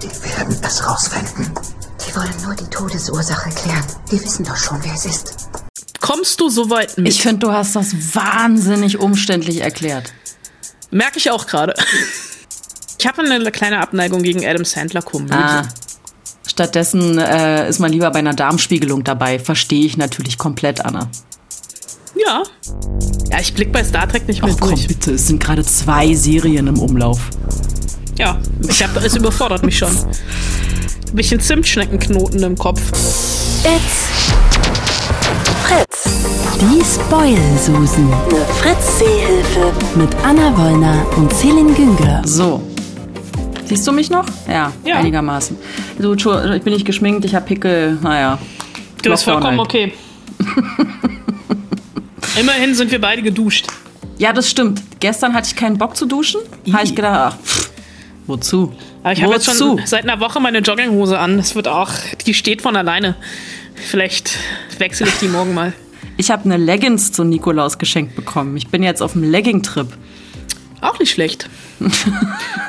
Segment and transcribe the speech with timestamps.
[0.00, 1.50] Die werden es rausfinden.
[2.06, 3.84] Die wollen nur die Todesursache klären.
[4.10, 5.48] Die wissen doch schon, wer es ist.
[6.00, 7.08] Kommst du so weit mit?
[7.08, 10.12] Ich finde, du hast das wahnsinnig umständlich erklärt.
[10.90, 11.74] Merke ich auch gerade.
[12.98, 15.32] Ich habe eine kleine Abneigung gegen Adam Sandler Komödie.
[15.34, 15.64] Ah.
[16.46, 19.40] Stattdessen äh, ist man lieber bei einer Darmspiegelung dabei.
[19.40, 21.08] Verstehe ich natürlich komplett, Anna.
[22.14, 22.44] Ja.
[23.28, 24.86] Ja, ich blick bei Star Trek nicht mehr Ach komm, durch.
[24.86, 27.18] bitte, es sind gerade zwei Serien im Umlauf.
[28.18, 28.38] Ja,
[28.68, 29.88] ich hab, es überfordert mich schon.
[29.90, 32.80] Ein bisschen Zimtschneckenknoten im Kopf.
[33.64, 34.10] It's
[35.64, 36.04] Fritz.
[36.60, 38.12] Die Spoil-Susen.
[38.12, 39.72] Eine Fritz-Seehilfe.
[39.96, 42.22] Mit Anna Wollner und Celine Güngler.
[42.24, 42.62] So.
[43.66, 44.26] Siehst du mich noch?
[44.48, 44.96] Ja, Ja.
[44.96, 45.56] einigermaßen.
[45.98, 47.98] Du, ich bin nicht geschminkt, ich habe Pickel.
[48.02, 48.38] Naja.
[49.02, 49.60] Du bist vollkommen halt.
[49.60, 49.92] okay.
[52.40, 53.66] Immerhin sind wir beide geduscht.
[54.18, 54.82] Ja, das stimmt.
[55.00, 56.40] Gestern hatte ich keinen Bock zu duschen.
[56.72, 57.70] Habe ich gedacht, ach, pff,
[58.26, 58.72] wozu?
[59.02, 59.76] Aber ich habe jetzt wozu?
[59.76, 61.36] schon seit einer Woche meine Jogginghose an.
[61.36, 61.90] Das wird auch,
[62.26, 63.16] die steht von alleine.
[63.74, 64.38] Vielleicht
[64.78, 65.72] wechsle ich die morgen mal.
[66.16, 68.56] Ich habe eine Leggings zu Nikolaus geschenkt bekommen.
[68.56, 69.88] Ich bin jetzt auf dem Legging-Trip.
[70.80, 71.48] Auch nicht schlecht.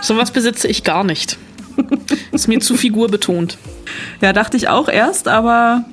[0.02, 1.38] Sowas besitze ich gar nicht.
[2.32, 3.58] Ist mir zu figurbetont.
[4.22, 5.86] Ja, dachte ich auch erst, aber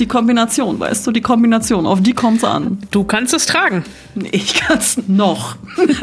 [0.00, 2.78] die Kombination, weißt du, die Kombination, auf die kommt's an.
[2.90, 3.84] Du kannst es tragen.
[4.32, 5.54] Ich kann's noch.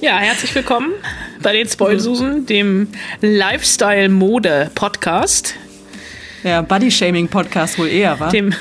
[0.00, 0.92] Ja, herzlich willkommen
[1.42, 2.86] bei den Spoilsusen, dem
[3.20, 5.54] Lifestyle-Mode-Podcast.
[6.44, 8.28] Ja, Body-Shaming-Podcast wohl eher, wa?
[8.28, 8.54] Dem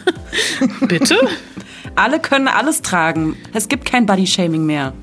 [0.88, 1.18] Bitte?
[1.94, 3.36] Alle können alles tragen.
[3.52, 4.94] Es gibt kein Body-Shaming mehr.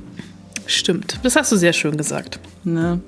[0.66, 2.40] Stimmt, das hast du sehr schön gesagt.
[2.64, 3.02] Ne?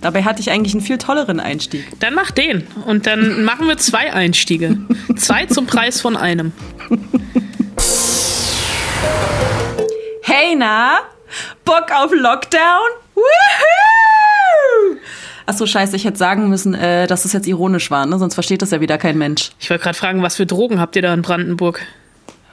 [0.00, 1.86] Dabei hatte ich eigentlich einen viel tolleren Einstieg.
[2.00, 4.78] Dann mach den und dann machen wir zwei Einstiege.
[5.16, 6.52] Zwei zum Preis von einem.
[10.22, 10.98] Hey, na?
[11.64, 12.88] Bock auf Lockdown?
[13.14, 14.98] Woohoo!
[15.46, 18.18] Achso, scheiße, ich hätte sagen müssen, äh, dass das jetzt ironisch war, ne?
[18.18, 19.52] Sonst versteht das ja wieder kein Mensch.
[19.58, 21.80] Ich wollte gerade fragen, was für Drogen habt ihr da in Brandenburg?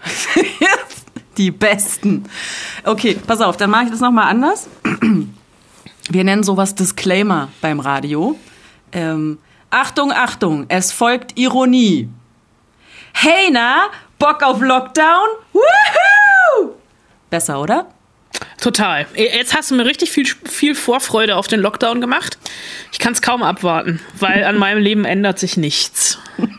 [1.37, 2.23] Die besten.
[2.85, 4.69] Okay, pass auf, dann mache ich das nochmal anders.
[6.09, 8.37] Wir nennen sowas Disclaimer beim Radio.
[8.91, 9.39] Ähm,
[9.71, 12.09] Achtung, Achtung, es folgt Ironie.
[13.13, 13.87] Hey, na?
[14.19, 15.27] Bock auf Lockdown?
[15.51, 16.75] Woohoo!
[17.31, 17.87] Besser, oder?
[18.61, 19.07] Total.
[19.15, 22.37] Jetzt hast du mir richtig viel, viel Vorfreude auf den Lockdown gemacht.
[22.91, 26.19] Ich kann es kaum abwarten, weil an meinem Leben ändert sich nichts.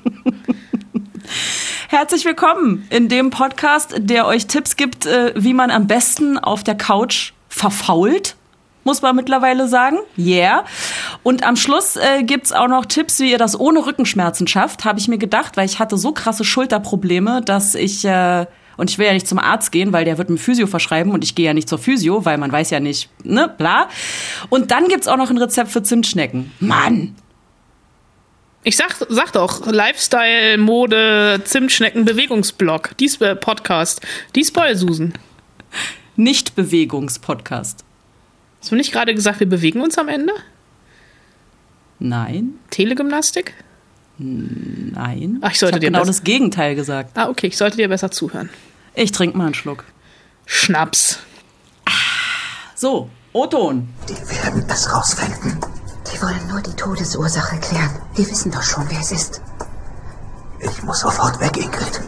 [1.88, 6.64] Herzlich willkommen in dem Podcast, der euch Tipps gibt, äh, wie man am besten auf
[6.64, 8.34] der Couch verfault.
[8.86, 9.98] Muss man mittlerweile sagen.
[10.16, 10.64] Yeah.
[11.24, 15.00] Und am Schluss äh, gibt's auch noch Tipps, wie ihr das ohne Rückenschmerzen schafft, habe
[15.00, 19.06] ich mir gedacht, weil ich hatte so krasse Schulterprobleme, dass ich, äh, und ich will
[19.06, 21.52] ja nicht zum Arzt gehen, weil der wird mir Physio verschreiben und ich gehe ja
[21.52, 23.88] nicht zur Physio, weil man weiß ja nicht, ne, bla.
[24.50, 26.52] Und dann gibt's auch noch ein Rezept für Zimtschnecken.
[26.60, 27.16] Mann!
[28.62, 34.00] Ich sag, sag doch, Lifestyle, Mode, Zimtschnecken, Bewegungsblog, dies äh, Podcast,
[34.36, 35.14] die Spoilsusen.
[36.14, 37.85] Nicht-Bewegungs-Podcast.
[38.60, 40.32] Hast du nicht gerade gesagt, wir bewegen uns am Ende?
[41.98, 43.54] Nein, Telegymnastik?
[44.18, 45.38] nein.
[45.42, 47.10] Ach, ich sollte hab dir genau das Gegenteil gesagt.
[47.18, 48.48] Ah, okay, ich sollte dir besser zuhören.
[48.94, 49.84] Ich trinke mal einen Schluck.
[50.46, 51.18] Schnaps.
[52.74, 53.88] So, O-Ton.
[54.08, 55.58] Die werden es rausfinden.
[56.12, 57.90] Die wollen nur die Todesursache klären.
[58.16, 59.42] Die wissen doch schon, wer es ist.
[60.60, 62.00] Ich muss sofort weg, Ingrid.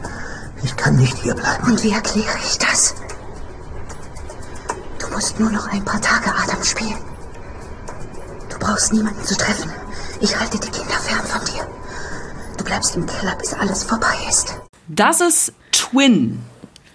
[0.63, 1.65] Ich kann nicht hier bleiben.
[1.67, 2.95] Und wie erkläre ich das?
[5.19, 6.95] Du musst nur noch ein paar Tage Adam spielen.
[8.51, 9.69] Du brauchst niemanden zu treffen.
[10.21, 11.67] Ich halte die Kinder fern von dir.
[12.57, 14.55] Du bleibst im Keller, bis alles vorbei ist.
[14.87, 16.39] Das ist Twin.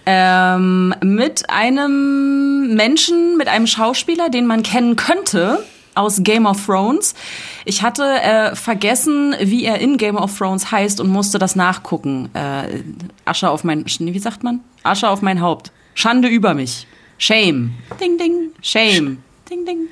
[0.05, 5.61] Ähm, mit einem Menschen, mit einem Schauspieler, den man kennen könnte
[5.93, 7.15] aus Game of Thrones.
[7.65, 12.29] Ich hatte äh, vergessen, wie er in Game of Thrones heißt und musste das nachgucken.
[12.33, 12.83] Äh,
[13.25, 14.61] Asche auf mein, wie sagt man?
[14.83, 15.73] Asche auf mein Haupt.
[15.93, 16.87] Schande über mich.
[17.17, 17.75] Shame.
[17.99, 18.51] Ding, ding.
[18.61, 19.23] Shame.
[19.49, 19.87] Ding, ding.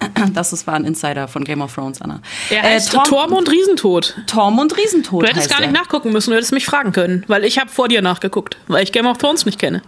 [0.34, 2.20] Das ist, war ein Insider von Game of Thrones, Anna.
[2.50, 4.14] Er Äh, heißt Torm- Tormund Riesentod.
[4.26, 5.72] Tormund Riesentod Du hättest gar nicht er.
[5.72, 8.92] nachgucken müssen, du hättest mich fragen können, weil ich habe vor dir nachgeguckt, weil ich
[8.92, 9.82] Game of Thrones nicht kenne.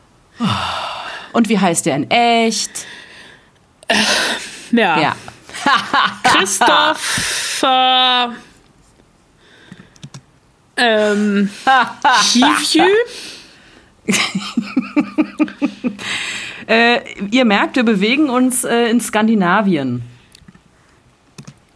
[1.33, 2.87] Und wie heißt der in echt?
[4.71, 5.01] Ja.
[5.01, 5.17] Ja.
[6.23, 8.35] Christopher
[10.79, 11.51] ähm,
[12.33, 12.85] Hivju?
[16.67, 20.03] Äh, ihr merkt, wir bewegen uns äh, in Skandinavien.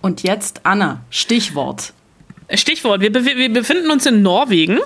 [0.00, 1.92] Und jetzt Anna, Stichwort.
[2.54, 4.78] Stichwort, wir, bew- wir befinden uns in Norwegen.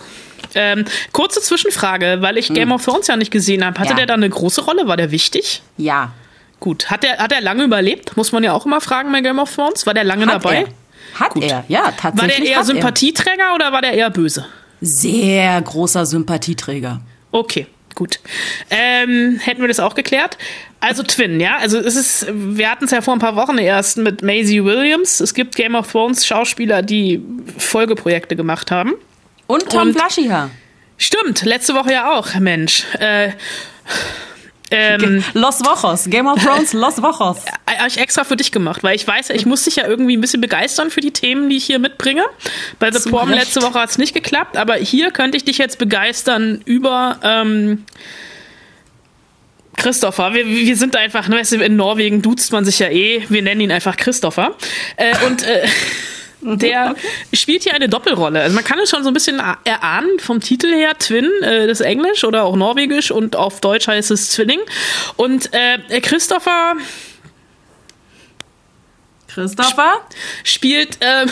[0.54, 3.78] Ähm, kurze Zwischenfrage, weil ich Game of Thrones ja nicht gesehen habe.
[3.80, 3.96] Hatte Ja.
[3.96, 4.86] der da eine große Rolle?
[4.86, 5.62] War der wichtig?
[5.78, 6.12] Ja.
[6.60, 6.90] Gut.
[6.90, 8.16] Hat er hat er lange überlebt?
[8.16, 9.86] Muss man ja auch immer fragen bei Game of Thrones.
[9.86, 10.66] War der lange Hat dabei?
[11.14, 11.20] er.
[11.20, 12.20] Hat er, ja, tatsächlich.
[12.20, 12.64] War der eher hat er.
[12.74, 14.46] Sympathieträger oder war der eher böse?
[14.80, 17.00] Sehr großer Sympathieträger.
[17.30, 18.20] Okay, gut.
[18.70, 20.38] Ähm, hätten wir das auch geklärt.
[20.80, 21.56] Also Twin, ja.
[21.58, 25.20] Also es ist, wir hatten es ja vor ein paar Wochen erst mit Maisie Williams.
[25.20, 27.22] Es gibt Game of Thrones Schauspieler, die
[27.56, 28.94] Folgeprojekte gemacht haben.
[29.46, 30.50] Und Tom Blaschiha.
[30.96, 32.84] Stimmt, letzte Woche ja auch, Mensch.
[32.98, 33.30] Äh,
[34.70, 36.04] ähm, Los Wochos.
[36.08, 37.38] Game of Thrones Los Wochos.
[37.66, 40.20] habe ich extra für dich gemacht, weil ich weiß, ich muss dich ja irgendwie ein
[40.20, 42.24] bisschen begeistern für die Themen, die ich hier mitbringe.
[42.78, 45.78] Bei The Prom letzte Woche hat es nicht geklappt, aber hier könnte ich dich jetzt
[45.78, 47.84] begeistern über ähm,
[49.76, 50.34] Christopher.
[50.34, 53.42] Wir, wir sind einfach, ne, weißt du, in Norwegen duzt man sich ja eh, wir
[53.42, 54.54] nennen ihn einfach Christopher.
[54.96, 55.66] Äh, und äh,
[56.44, 56.94] der
[57.32, 58.40] spielt hier eine Doppelrolle.
[58.42, 61.80] Also man kann es schon so ein bisschen erahnen vom Titel her, Twin, äh, das
[61.80, 64.60] ist Englisch oder auch Norwegisch und auf Deutsch heißt es Zwilling.
[65.16, 66.74] Und äh, Christopher
[69.34, 70.06] Christopher?
[70.44, 71.28] spielt ähm,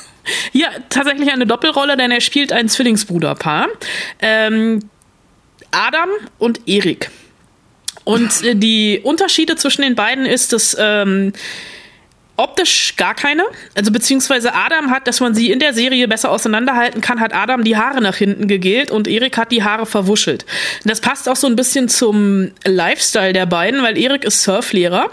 [0.52, 3.68] hier tatsächlich eine Doppelrolle, denn er spielt ein Zwillingsbruderpaar.
[4.20, 4.88] Ähm,
[5.70, 7.10] Adam und Erik.
[8.04, 11.32] Und äh, die Unterschiede zwischen den beiden ist, dass ähm,
[12.36, 13.44] optisch gar keine.
[13.74, 17.62] Also beziehungsweise Adam hat, dass man sie in der Serie besser auseinanderhalten kann, hat Adam
[17.62, 20.44] die Haare nach hinten gegelt und Erik hat die Haare verwuschelt.
[20.84, 25.10] Das passt auch so ein bisschen zum Lifestyle der beiden, weil Erik ist Surflehrer.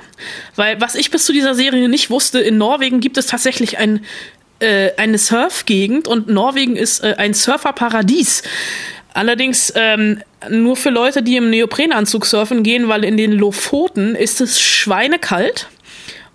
[0.56, 4.04] Weil was ich bis zu dieser Serie nicht wusste, in Norwegen gibt es tatsächlich ein
[4.60, 8.44] äh, eine Surfgegend und Norwegen ist äh, ein Surferparadies.
[9.14, 14.40] Allerdings ähm, nur für Leute, die im Neoprenanzug surfen gehen, weil in den Lofoten ist
[14.40, 15.68] es schweinekalt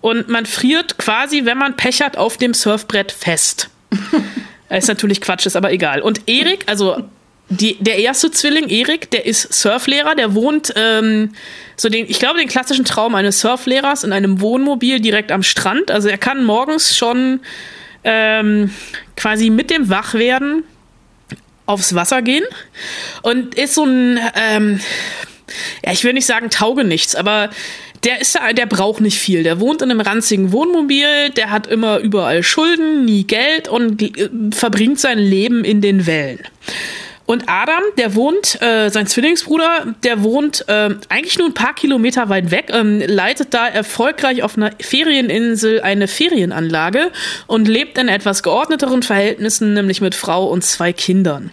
[0.01, 3.69] und man friert quasi, wenn man Pech hat, auf dem Surfbrett fest.
[4.69, 6.01] Das ist natürlich Quatsch, ist aber egal.
[6.01, 7.03] Und Erik, also
[7.49, 11.33] die, der erste Zwilling, Erik, der ist Surflehrer, der wohnt ähm,
[11.77, 15.89] so den, ich glaube, den klassischen Traum eines Surflehrers in einem Wohnmobil direkt am Strand.
[15.89, 17.39] Also er kann morgens schon
[18.03, 18.73] ähm,
[19.15, 20.63] quasi mit dem Wachwerden
[21.65, 22.45] aufs Wasser gehen
[23.21, 24.79] und ist so ein, ähm,
[25.85, 27.49] ja, ich will nicht sagen Taugenichts, aber
[28.03, 29.43] der ist da, der braucht nicht viel.
[29.43, 34.29] Der wohnt in einem ranzigen Wohnmobil, der hat immer überall Schulden, nie Geld und äh,
[34.51, 36.39] verbringt sein Leben in den Wellen.
[37.27, 42.29] Und Adam, der wohnt, äh, sein Zwillingsbruder, der wohnt äh, eigentlich nur ein paar Kilometer
[42.29, 47.11] weit weg, ähm, leitet da erfolgreich auf einer Ferieninsel eine Ferienanlage
[47.45, 51.51] und lebt in etwas geordneteren Verhältnissen, nämlich mit Frau und zwei Kindern.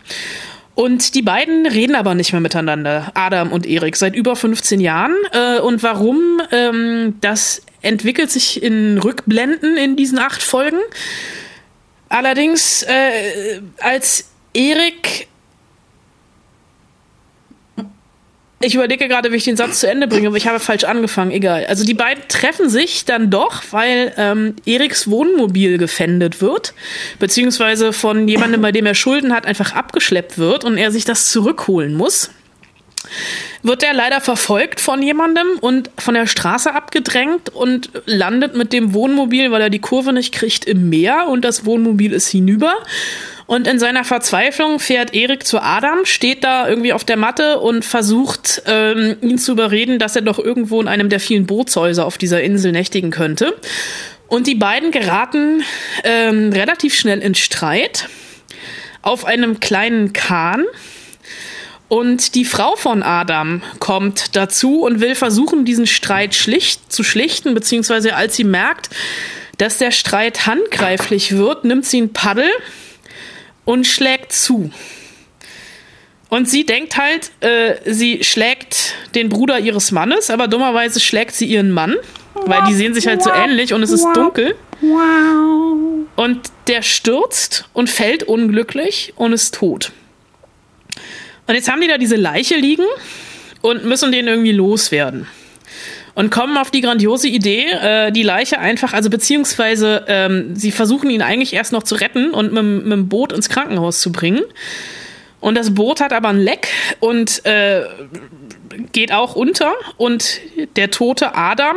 [0.74, 5.14] Und die beiden reden aber nicht mehr miteinander, Adam und Erik, seit über 15 Jahren.
[5.32, 6.42] Äh, und warum?
[6.50, 10.80] Ähm, das entwickelt sich in Rückblenden in diesen acht Folgen.
[12.08, 15.28] Allerdings, äh, als Erik
[18.64, 21.32] Ich überlege gerade, wie ich den Satz zu Ende bringe, aber ich habe falsch angefangen.
[21.32, 21.66] Egal.
[21.66, 26.72] Also die beiden treffen sich dann doch, weil ähm, Eriks Wohnmobil gefändet wird,
[27.18, 31.30] beziehungsweise von jemandem, bei dem er Schulden hat, einfach abgeschleppt wird und er sich das
[31.30, 32.30] zurückholen muss.
[33.62, 38.94] Wird er leider verfolgt von jemandem und von der Straße abgedrängt und landet mit dem
[38.94, 42.74] Wohnmobil, weil er die Kurve nicht kriegt, im Meer und das Wohnmobil ist hinüber.
[43.46, 47.84] Und in seiner Verzweiflung fährt Erik zu Adam, steht da irgendwie auf der Matte und
[47.84, 52.16] versucht, ähm, ihn zu überreden, dass er doch irgendwo in einem der vielen Bootshäuser auf
[52.16, 53.54] dieser Insel nächtigen könnte.
[54.28, 55.62] Und die beiden geraten
[56.04, 58.08] ähm, relativ schnell in Streit
[59.02, 60.64] auf einem kleinen Kahn.
[61.88, 67.54] Und die Frau von Adam kommt dazu und will versuchen, diesen Streit schlicht zu schlichten,
[67.54, 68.90] beziehungsweise als sie merkt,
[69.58, 72.48] dass der Streit handgreiflich wird, nimmt sie ein Paddel
[73.64, 74.70] und schlägt zu.
[76.30, 81.46] Und sie denkt halt, äh, sie schlägt den Bruder ihres Mannes, aber dummerweise schlägt sie
[81.46, 81.94] ihren Mann,
[82.34, 84.56] weil die sehen sich halt so ähnlich und es ist dunkel.
[86.16, 89.92] Und der stürzt und fällt unglücklich und ist tot.
[91.46, 92.86] Und jetzt haben die da diese Leiche liegen
[93.60, 95.26] und müssen den irgendwie loswerden.
[96.14, 101.10] Und kommen auf die grandiose Idee, äh, die Leiche einfach, also beziehungsweise ähm, sie versuchen
[101.10, 104.42] ihn eigentlich erst noch zu retten und mit, mit dem Boot ins Krankenhaus zu bringen.
[105.40, 106.68] Und das Boot hat aber ein Leck
[107.00, 107.82] und äh,
[108.92, 109.74] geht auch unter.
[109.96, 110.40] Und
[110.76, 111.76] der tote Adam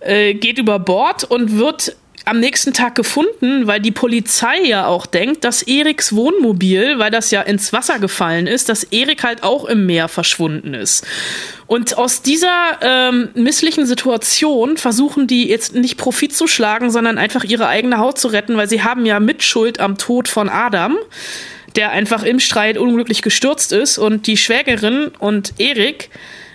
[0.00, 5.06] äh, geht über Bord und wird am nächsten Tag gefunden, weil die Polizei ja auch
[5.06, 9.64] denkt, dass Eriks Wohnmobil, weil das ja ins Wasser gefallen ist, dass Erik halt auch
[9.64, 11.04] im Meer verschwunden ist.
[11.66, 17.44] Und aus dieser ähm, misslichen Situation versuchen die jetzt nicht Profit zu schlagen, sondern einfach
[17.44, 20.96] ihre eigene Haut zu retten, weil sie haben ja Mitschuld am Tod von Adam,
[21.74, 23.98] der einfach im Streit unglücklich gestürzt ist.
[23.98, 26.10] Und die Schwägerin und Erik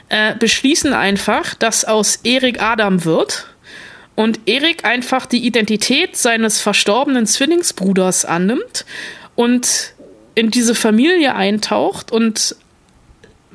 [0.09, 3.47] äh, beschließen einfach, dass aus Erik Adam wird
[4.17, 8.83] und Erik einfach die Identität seines verstorbenen Zwillingsbruders annimmt
[9.35, 9.93] und
[10.33, 12.55] in diese Familie eintaucht und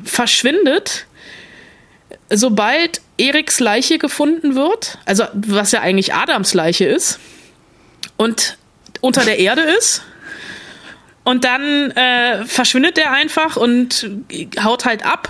[0.04, 1.06] verschwindet,
[2.30, 7.18] sobald Eriks Leiche gefunden wird, also was ja eigentlich Adams Leiche ist,
[8.16, 8.56] und
[9.00, 10.02] unter der Erde ist.
[11.24, 14.08] Und dann äh, verschwindet er einfach und
[14.62, 15.28] haut halt ab.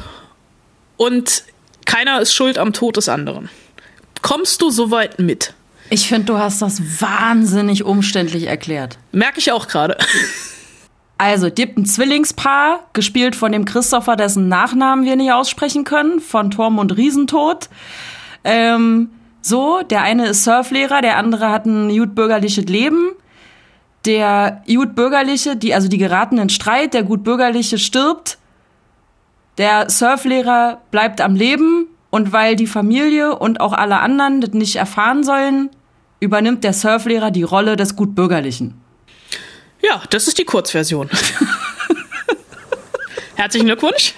[0.98, 1.44] Und
[1.86, 3.48] keiner ist schuld am Tod des anderen.
[4.22, 5.54] Kommst du soweit mit?
[5.90, 8.98] Ich finde, du hast das wahnsinnig umständlich erklärt.
[9.12, 9.98] Merke ich auch gerade.
[11.18, 16.50] Also, gibt ein Zwillingspaar, gespielt von dem Christopher, dessen Nachnamen wir nicht aussprechen können, von
[16.50, 17.68] Tormund Riesentod.
[18.42, 19.08] Ähm,
[19.40, 23.12] so, der eine ist Surflehrer, der andere hat ein gut bürgerliches Leben.
[24.04, 28.38] Der gut bürgerliche, die, also die geraten in Streit, der gut bürgerliche stirbt.
[29.58, 34.76] Der Surflehrer bleibt am Leben und weil die Familie und auch alle anderen das nicht
[34.76, 35.70] erfahren sollen,
[36.20, 38.74] übernimmt der Surflehrer die Rolle des gut bürgerlichen.
[39.80, 41.08] Ja, das ist die Kurzversion.
[43.34, 44.12] Herzlichen Glückwunsch.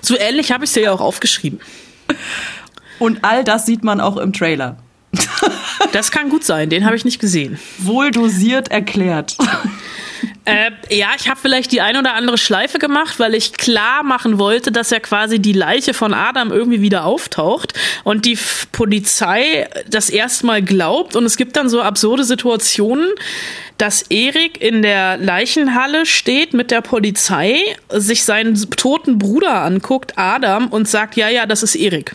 [0.00, 1.60] So ähnlich habe ich es dir ja auch aufgeschrieben.
[3.00, 4.76] Und all das sieht man auch im Trailer.
[5.90, 7.58] Das kann gut sein, den habe ich nicht gesehen.
[7.78, 9.36] Wohl dosiert erklärt.
[10.50, 14.38] Äh, ja, ich habe vielleicht die ein oder andere Schleife gemacht, weil ich klar machen
[14.38, 19.68] wollte, dass ja quasi die Leiche von Adam irgendwie wieder auftaucht und die F Polizei
[19.88, 23.08] das erstmal glaubt und es gibt dann so absurde Situationen,
[23.78, 27.56] dass Erik in der Leichenhalle steht mit der Polizei,
[27.88, 32.14] sich seinen toten Bruder anguckt, Adam, und sagt, ja, ja, das ist Erik.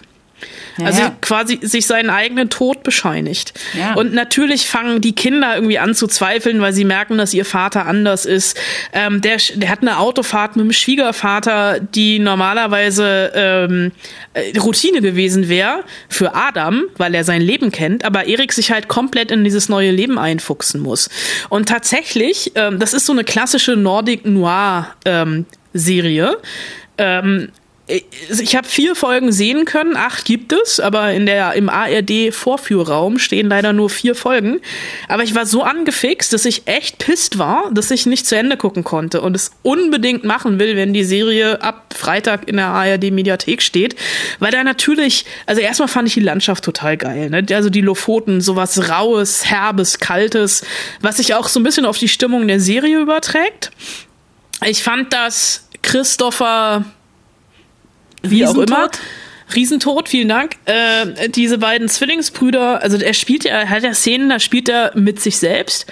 [0.78, 1.16] Ja, also ja.
[1.22, 3.54] quasi sich seinen eigenen Tod bescheinigt.
[3.78, 3.94] Ja.
[3.94, 7.86] Und natürlich fangen die Kinder irgendwie an zu zweifeln, weil sie merken, dass ihr Vater
[7.86, 8.58] anders ist.
[8.92, 13.92] Ähm, der, der hat eine Autofahrt mit dem Schwiegervater, die normalerweise ähm,
[14.34, 18.90] äh, Routine gewesen wäre für Adam, weil er sein Leben kennt, aber Erik sich halt
[18.90, 21.10] komplett in dieses neue Leben einfuchsen muss.
[21.50, 26.38] Und tatsächlich, ähm, das ist so eine klassische Nordic Noir ähm, Serie.
[26.98, 27.50] Ähm,
[27.88, 33.20] ich habe vier Folgen sehen können, acht gibt es, aber in der im ARD Vorführraum
[33.20, 34.60] stehen leider nur vier Folgen.
[35.08, 38.58] Aber ich war so angefixt, dass ich echt pisst war, dass ich nicht zu Ende
[38.58, 43.12] gucken konnte und es unbedingt machen will, wenn die Serie ab Freitag in der ARD
[43.12, 43.96] Mediathek steht,
[44.40, 47.46] weil da natürlich, also erstmal fand ich die Landschaft total geil, ne?
[47.52, 50.66] Also die Lofoten, sowas raues, herbes, kaltes,
[51.02, 53.72] was sich auch so ein bisschen auf die Stimmung der Serie überträgt.
[54.66, 56.86] Ich fand das Christopher
[58.30, 58.90] wie auch immer.
[59.54, 60.56] Riesentod, vielen Dank.
[60.66, 64.92] Äh, diese beiden Zwillingsbrüder, also er spielt ja, er hat ja Szenen, da spielt er
[64.96, 65.86] mit sich selbst.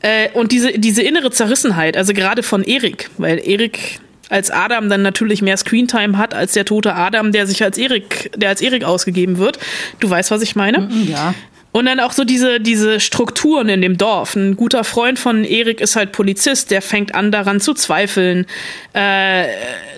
[0.00, 5.02] Äh, und diese, diese innere Zerrissenheit, also gerade von Erik, weil Erik als Adam dann
[5.02, 8.84] natürlich mehr Screentime hat als der tote Adam, der sich als Erik, der als Erik
[8.84, 9.58] ausgegeben wird.
[9.98, 10.88] Du weißt, was ich meine?
[11.08, 11.34] Ja.
[11.72, 14.34] Und dann auch so diese, diese Strukturen in dem Dorf.
[14.34, 18.46] Ein guter Freund von Erik ist halt Polizist, der fängt an daran zu zweifeln.
[18.92, 19.44] Äh,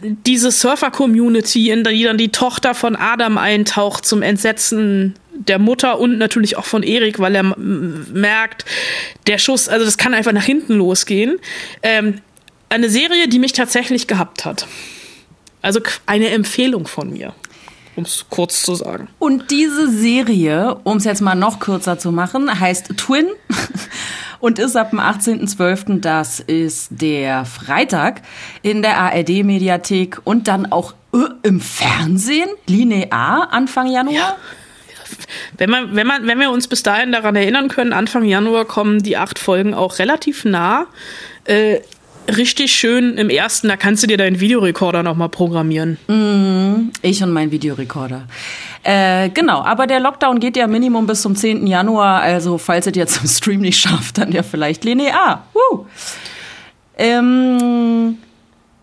[0.02, 6.18] diese Surfer-Community, in die dann die Tochter von Adam eintaucht zum Entsetzen der Mutter und
[6.18, 8.66] natürlich auch von Erik, weil er merkt,
[9.26, 11.38] der Schuss, also das kann einfach nach hinten losgehen.
[11.82, 12.20] Ähm,
[12.68, 14.66] eine Serie, die mich tatsächlich gehabt hat.
[15.62, 17.34] Also eine Empfehlung von mir,
[17.96, 19.08] um es kurz zu sagen.
[19.18, 23.26] Und diese Serie, um es jetzt mal noch kürzer zu machen, heißt Twin
[24.40, 28.22] und ist ab dem 18.12., das ist der Freitag,
[28.62, 34.14] in der ARD-Mediathek und dann auch äh, im Fernsehen, linear, Anfang Januar.
[34.14, 34.36] Ja.
[35.58, 39.02] Wenn man, wenn man, wenn wir uns bis dahin daran erinnern können, Anfang Januar kommen
[39.02, 40.86] die acht Folgen auch relativ nah.
[41.44, 41.80] Äh,
[42.28, 45.98] richtig schön im ersten, da kannst du dir deinen Videorekorder nochmal programmieren.
[47.02, 48.26] Ich und mein Videorekorder.
[48.84, 51.66] Äh, genau, aber der Lockdown geht ja Minimum bis zum 10.
[51.66, 55.46] Januar, also falls ihr jetzt im Stream nicht schafft, dann ja vielleicht linear.
[55.52, 55.86] Woo.
[56.96, 58.18] Ähm,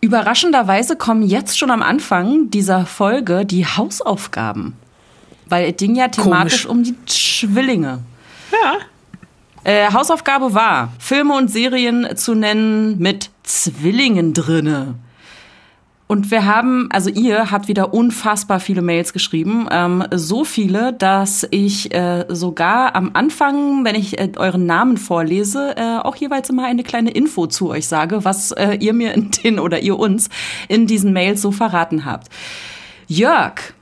[0.00, 4.74] überraschenderweise kommen jetzt schon am Anfang dieser Folge die Hausaufgaben.
[5.46, 6.66] Weil es ging ja thematisch Komisch.
[6.66, 8.00] um die Zwillinge.
[8.52, 8.78] Ja.
[9.64, 14.94] Äh, Hausaufgabe war, Filme und Serien zu nennen mit Zwillingen drinne.
[16.10, 19.68] Und wir haben, also ihr habt wieder unfassbar viele Mails geschrieben.
[19.70, 25.76] Ähm, so viele, dass ich äh, sogar am Anfang, wenn ich äh, euren Namen vorlese,
[25.76, 29.30] äh, auch jeweils immer eine kleine Info zu euch sage, was äh, ihr mir in
[29.30, 30.30] den oder ihr uns
[30.66, 32.28] in diesen Mails so verraten habt.
[33.06, 33.74] Jörg,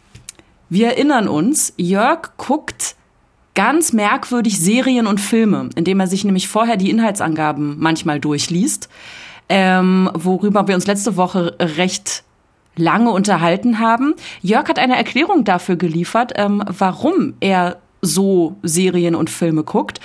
[0.68, 2.94] wir erinnern uns, Jörg guckt
[3.58, 8.88] ganz merkwürdig Serien und Filme, indem er sich nämlich vorher die Inhaltsangaben manchmal durchliest,
[9.48, 12.22] ähm, worüber wir uns letzte Woche recht
[12.76, 14.14] lange unterhalten haben.
[14.42, 19.98] Jörg hat eine Erklärung dafür geliefert, ähm, warum er so Serien und Filme guckt.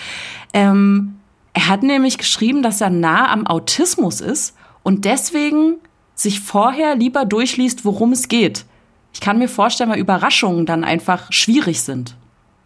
[0.56, 1.20] Ähm,
[1.54, 5.76] er hat nämlich geschrieben, dass er nah am Autismus ist und deswegen
[6.16, 8.66] sich vorher lieber durchliest, worum es geht.
[9.14, 12.16] Ich kann mir vorstellen, weil Überraschungen dann einfach schwierig sind.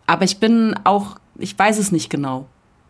[0.08, 2.48] Aber ich bin auch, ich weiß es nicht genau.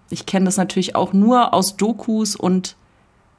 [0.09, 2.75] Ich kenne das natürlich auch nur aus Dokus und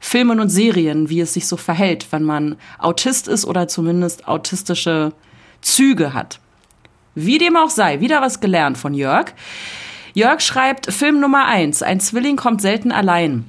[0.00, 5.12] Filmen und Serien, wie es sich so verhält, wenn man Autist ist oder zumindest autistische
[5.61, 6.40] Züge hat.
[7.14, 9.32] Wie dem auch sei, wieder was gelernt von Jörg.
[10.14, 13.44] Jörg schreibt Film Nummer eins: Ein Zwilling kommt selten allein.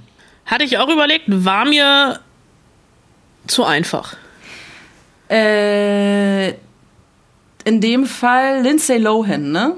[0.46, 2.20] Hatte ich auch überlegt, war mir
[3.46, 4.16] zu einfach.
[5.30, 6.50] Äh,
[7.64, 9.76] in dem Fall Lindsay Lohan, ne?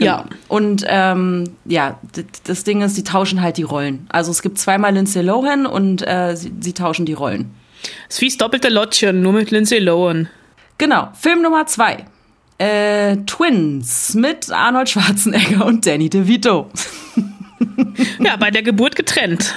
[0.00, 0.24] Ja.
[0.48, 1.98] Und ähm, ja,
[2.44, 4.06] das Ding ist, sie tauschen halt die Rollen.
[4.08, 7.54] Also es gibt zweimal Lindsay Lohan und äh, sie, sie tauschen die Rollen.
[8.08, 10.28] Es ist wie das doppelte Lottchen, nur mit Lindsay Lohan.
[10.78, 12.06] Genau, Film Nummer zwei.
[12.58, 16.70] Äh, Twins mit Arnold Schwarzenegger und Danny DeVito.
[18.18, 19.54] Ja, bei der Geburt getrennt.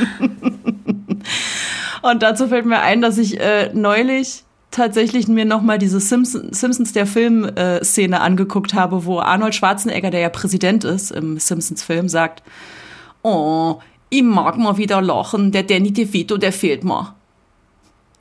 [2.01, 4.44] Und dazu fällt mir ein, dass ich äh, neulich
[4.75, 10.29] tatsächlich mir nochmal diese Simpson, Simpsons der Film-Szene angeguckt habe, wo Arnold Schwarzenegger, der ja
[10.29, 12.44] Präsident ist im Simpsons-Film, sagt,
[13.24, 13.79] oh,
[14.10, 17.15] ich mag mal wieder lachen, der Danny DeVito, der fehlt mir.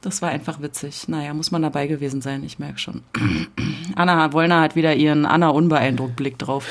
[0.01, 1.09] Das war einfach witzig.
[1.09, 3.03] Naja, muss man dabei gewesen sein, ich merke schon.
[3.97, 6.67] Anna Wollner hat wieder ihren Anna unbeeindruckt Blick drauf.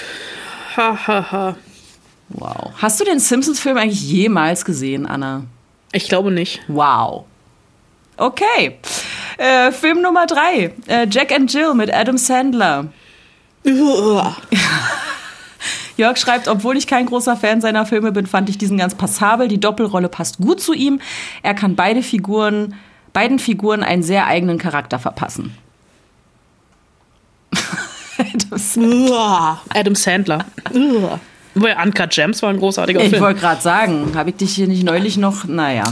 [0.77, 1.55] Ha, ha, ha.
[2.29, 2.71] Wow.
[2.77, 5.43] Hast du den Simpsons-Film eigentlich jemals gesehen, Anna?
[5.91, 6.61] Ich glaube nicht.
[6.67, 7.25] Wow.
[8.17, 8.77] Okay.
[9.37, 10.71] Äh, Film Nummer drei.
[10.87, 12.87] Äh, Jack and Jill mit Adam Sandler.
[15.97, 19.47] Jörg schreibt, obwohl ich kein großer Fan seiner Filme bin, fand ich diesen ganz passabel.
[19.47, 20.99] Die Doppelrolle passt gut zu ihm.
[21.43, 22.73] Er kann beide Figuren,
[23.13, 25.55] beiden Figuren einen sehr eigenen Charakter verpassen.
[29.69, 30.45] Adam Sandler.
[30.73, 31.19] Uah.
[31.55, 33.21] Wobei Uncut Gems war ein großartiger ich Film.
[33.21, 35.45] wollte gerade sagen, habe ich dich hier nicht neulich noch?
[35.45, 35.83] Naja.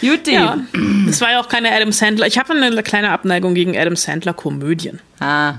[0.00, 0.32] Juti.
[0.34, 0.58] Ja,
[1.08, 2.26] es war ja auch keine Adam Sandler.
[2.26, 5.00] Ich habe eine kleine Abneigung gegen Adam Sandler Komödien.
[5.20, 5.54] Ah.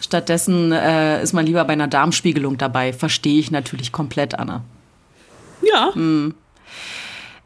[0.00, 2.92] Stattdessen äh, ist man lieber bei einer Darmspiegelung dabei.
[2.92, 4.62] Verstehe ich natürlich komplett, Anna.
[5.62, 5.92] Ja,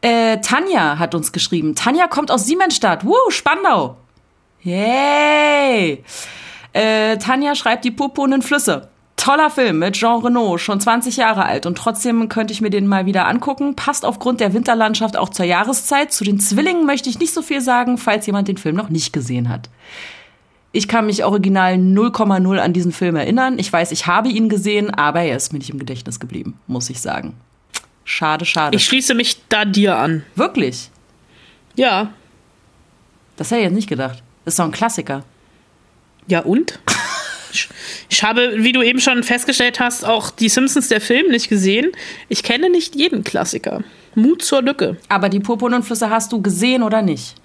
[0.01, 1.73] Äh, Tanja hat uns geschrieben.
[1.75, 3.05] Tanja kommt aus Siemensstadt.
[3.05, 3.97] Woo, Spandau.
[4.61, 6.03] Yay!
[6.73, 8.89] Äh, Tanja schreibt die purpurnen Flüsse.
[9.17, 12.85] Toller Film mit Jean Renault, schon 20 Jahre alt und trotzdem könnte ich mir den
[12.85, 13.75] mal wieder angucken.
[13.75, 16.11] Passt aufgrund der Winterlandschaft auch zur Jahreszeit.
[16.11, 19.13] Zu den Zwillingen möchte ich nicht so viel sagen, falls jemand den Film noch nicht
[19.13, 19.69] gesehen hat.
[20.73, 23.57] Ich kann mich original 0,0 an diesen Film erinnern.
[23.57, 26.89] Ich weiß, ich habe ihn gesehen, aber er ist mir nicht im Gedächtnis geblieben, muss
[26.89, 27.35] ich sagen.
[28.03, 28.75] Schade, schade.
[28.75, 30.23] ich schließe mich da dir an.
[30.35, 30.91] Wirklich?
[31.75, 32.11] Ja.
[33.37, 34.21] Das hätte ich jetzt nicht gedacht.
[34.43, 35.23] Das ist doch ein Klassiker.
[36.27, 36.79] Ja, und?
[38.09, 41.91] Ich- habe, wie du eben schon festgestellt hast, auch die Simpsons der Film nicht gesehen.
[42.29, 43.83] Ich kenne nicht jeden Klassiker.
[44.15, 44.97] Mut zur Lücke.
[45.09, 47.35] Aber die purpurnen Flüsse hast du gesehen oder nicht?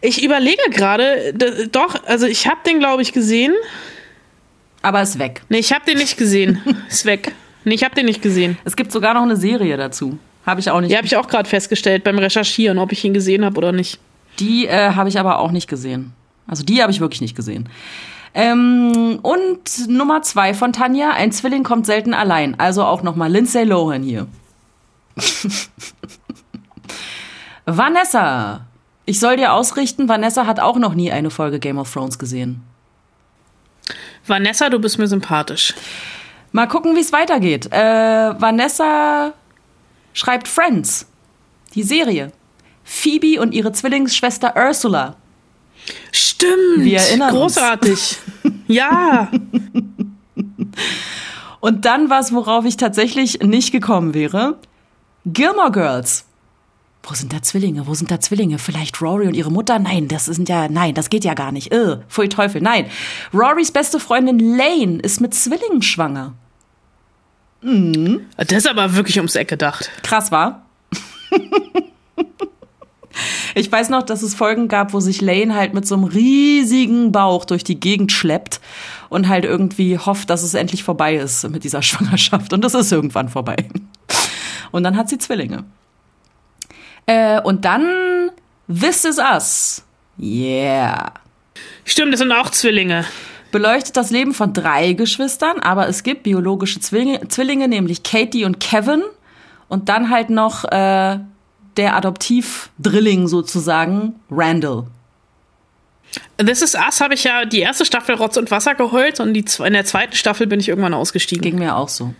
[0.00, 1.34] Ich überlege gerade,
[1.70, 3.52] doch, also ich habe den, glaube ich, gesehen.
[4.82, 5.42] Aber ist weg.
[5.50, 6.58] Nee, ich habe den nicht gesehen.
[6.88, 7.32] Ist weg.
[7.64, 8.56] Nee, ich habe den nicht gesehen.
[8.64, 10.18] Es gibt sogar noch eine Serie dazu.
[10.46, 10.90] Habe ich auch nicht.
[10.90, 13.98] Ja, habe ich auch gerade festgestellt beim Recherchieren, ob ich ihn gesehen habe oder nicht.
[14.38, 16.14] Die äh, habe ich aber auch nicht gesehen.
[16.50, 17.68] Also die habe ich wirklich nicht gesehen.
[18.34, 22.58] Ähm, und Nummer zwei von Tanja, ein Zwilling kommt selten allein.
[22.58, 24.26] Also auch nochmal Lindsay Lohan hier.
[27.66, 28.66] Vanessa.
[29.06, 32.62] Ich soll dir ausrichten, Vanessa hat auch noch nie eine Folge Game of Thrones gesehen.
[34.26, 35.74] Vanessa, du bist mir sympathisch.
[36.52, 37.72] Mal gucken, wie es weitergeht.
[37.72, 39.34] Äh, Vanessa
[40.14, 41.06] schreibt Friends,
[41.74, 42.32] die Serie.
[42.82, 45.16] Phoebe und ihre Zwillingsschwester Ursula.
[46.12, 46.84] Stimmt.
[46.84, 47.54] Wir erinnern uns.
[47.54, 48.16] Großartig.
[48.66, 49.30] Ja.
[51.60, 54.56] Und dann was, worauf ich tatsächlich nicht gekommen wäre.
[55.26, 56.24] Gilmore Girls.
[57.02, 57.86] Wo sind da Zwillinge?
[57.86, 58.58] Wo sind da Zwillinge?
[58.58, 59.78] Vielleicht Rory und ihre Mutter?
[59.78, 61.72] Nein, das sind ja, nein, das geht ja gar nicht.
[61.72, 62.86] Äh, pfui Teufel, nein.
[63.32, 66.34] Rorys beste Freundin Lane ist mit Zwillingen schwanger.
[67.62, 69.90] Das ist aber wirklich ums Eck gedacht.
[70.02, 70.66] Krass war.
[73.54, 77.12] ich weiß noch, dass es Folgen gab, wo sich Lane halt mit so einem riesigen
[77.12, 78.60] Bauch durch die Gegend schleppt
[79.08, 82.52] und halt irgendwie hofft, dass es endlich vorbei ist mit dieser Schwangerschaft.
[82.52, 83.56] Und das ist irgendwann vorbei.
[84.72, 85.64] Und dann hat sie Zwillinge.
[87.06, 88.30] Äh, und dann
[88.68, 89.84] This Is Us.
[90.18, 91.12] Yeah.
[91.84, 93.04] Stimmt, das sind auch Zwillinge.
[93.50, 98.60] beleuchtet das Leben von drei Geschwistern, aber es gibt biologische Zwillinge, Zwillinge nämlich Katie und
[98.60, 99.02] Kevin
[99.68, 101.18] und dann halt noch äh,
[101.76, 104.86] der Adoptivdrilling sozusagen, Randall.
[106.38, 109.44] This is Us habe ich ja die erste Staffel Rotz und Wasser geheult und die,
[109.64, 111.42] in der zweiten Staffel bin ich irgendwann ausgestiegen.
[111.42, 112.14] Ging mir auch so.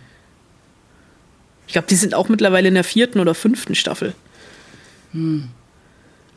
[1.67, 4.13] Ich glaube, die sind auch mittlerweile in der vierten oder fünften Staffel.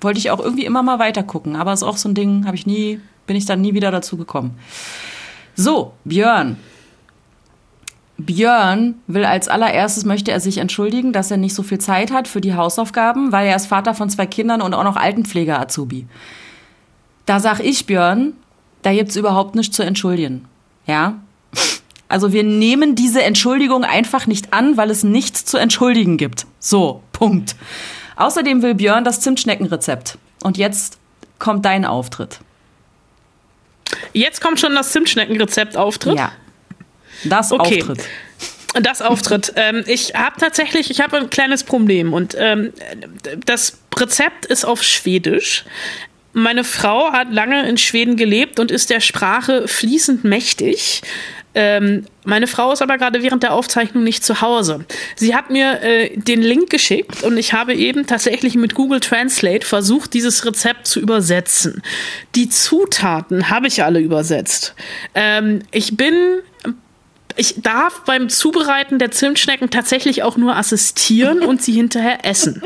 [0.00, 2.56] Wollte ich auch irgendwie immer mal weiter gucken, aber ist auch so ein Ding, habe
[2.56, 4.58] ich nie, bin ich dann nie wieder dazu gekommen.
[5.54, 6.56] So, Björn.
[8.16, 12.28] Björn will als allererstes möchte er sich entschuldigen, dass er nicht so viel Zeit hat
[12.28, 16.06] für die Hausaufgaben, weil er ist Vater von zwei Kindern und auch noch Altenpfleger Azubi.
[17.26, 18.34] Da sag ich Björn,
[18.82, 20.44] da gibt's überhaupt nichts zu entschuldigen.
[20.86, 21.14] Ja?
[22.08, 26.46] Also wir nehmen diese Entschuldigung einfach nicht an, weil es nichts zu entschuldigen gibt.
[26.60, 27.56] So, Punkt.
[28.16, 30.18] Außerdem will Björn das Zimtschneckenrezept.
[30.44, 30.98] Und jetzt
[31.40, 32.38] kommt dein Auftritt.
[34.12, 36.18] Jetzt kommt schon das Zimtschneckenrezept-Auftritt.
[36.18, 36.32] Ja.
[37.24, 37.80] Das Okay.
[37.82, 38.04] Auftritt.
[38.82, 39.52] Das Auftritt.
[39.54, 42.72] ähm, ich habe tatsächlich, ich habe ein kleines Problem und ähm,
[43.46, 45.64] das Rezept ist auf Schwedisch.
[46.32, 51.02] Meine Frau hat lange in Schweden gelebt und ist der Sprache fließend mächtig.
[51.54, 54.84] Ähm, meine Frau ist aber gerade während der Aufzeichnung nicht zu Hause.
[55.14, 59.64] Sie hat mir äh, den Link geschickt und ich habe eben tatsächlich mit Google Translate
[59.64, 61.80] versucht, dieses Rezept zu übersetzen.
[62.34, 64.74] Die Zutaten habe ich alle übersetzt.
[65.14, 66.40] Ähm, ich bin
[67.36, 72.62] ich darf beim Zubereiten der Zimtschnecken tatsächlich auch nur assistieren und sie hinterher essen.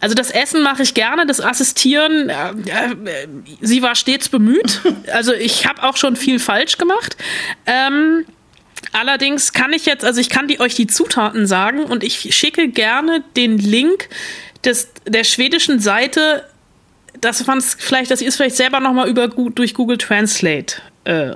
[0.00, 3.28] Also das Essen mache ich gerne, das Assistieren, äh, äh,
[3.60, 4.80] sie war stets bemüht.
[5.12, 7.16] Also ich habe auch schon viel falsch gemacht.
[7.66, 8.24] Ähm,
[8.92, 12.68] allerdings kann ich jetzt, also ich kann die, euch die Zutaten sagen und ich schicke
[12.68, 14.08] gerne den Link
[14.64, 16.44] des, der schwedischen Seite,
[17.20, 21.34] dass man es vielleicht, ihr es vielleicht selber nochmal über, durch Google Translate äh,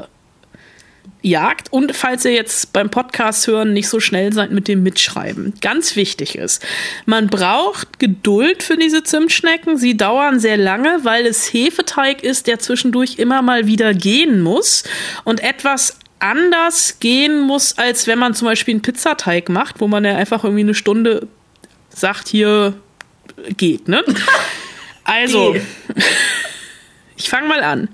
[1.22, 1.72] jagt.
[1.72, 5.54] Und falls ihr jetzt beim Podcast hören nicht so schnell seid mit dem Mitschreiben.
[5.60, 6.64] Ganz wichtig ist,
[7.06, 9.76] man braucht Geduld für diese Zimtschnecken.
[9.78, 14.84] Sie dauern sehr lange, weil es Hefeteig ist, der zwischendurch immer mal wieder gehen muss
[15.24, 20.04] und etwas anders gehen muss, als wenn man zum Beispiel einen Pizzateig macht, wo man
[20.04, 21.26] ja einfach irgendwie eine Stunde
[21.88, 22.74] sagt, hier
[23.56, 24.04] geht, ne?
[25.04, 25.56] Also,
[27.16, 27.88] ich fange mal an.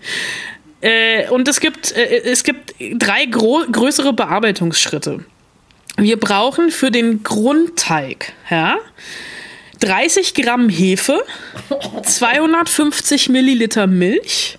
[0.80, 5.24] Äh, und es gibt, äh, es gibt drei größere Bearbeitungsschritte.
[5.96, 8.78] Wir brauchen für den Grundteig ja,
[9.80, 11.24] 30 Gramm Hefe,
[12.04, 14.58] 250 Milliliter Milch,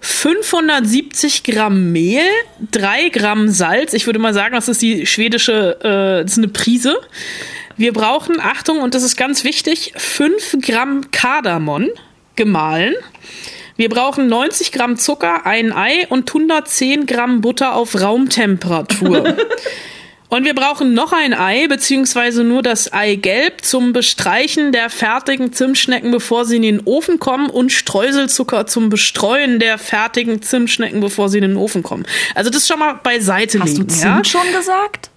[0.00, 2.26] 570 Gramm Mehl,
[2.70, 3.94] 3 Gramm Salz.
[3.94, 6.98] Ich würde mal sagen, das ist die schwedische, äh, das ist eine Prise.
[7.78, 11.88] Wir brauchen, Achtung, und das ist ganz wichtig, 5 Gramm Kardamom
[12.36, 12.94] gemahlen.
[13.76, 19.36] Wir brauchen 90 Gramm Zucker, ein Ei und 110 Gramm Butter auf Raumtemperatur.
[20.34, 26.10] Und wir brauchen noch ein Ei, beziehungsweise nur das Eigelb zum Bestreichen der fertigen Zimtschnecken,
[26.10, 31.38] bevor sie in den Ofen kommen und Streuselzucker zum Bestreuen der fertigen Zimtschnecken, bevor sie
[31.38, 32.04] in den Ofen kommen.
[32.34, 33.90] Also das schon mal beiseite Hast du legen.
[33.90, 34.24] Zimt ja?
[34.24, 35.10] schon gesagt?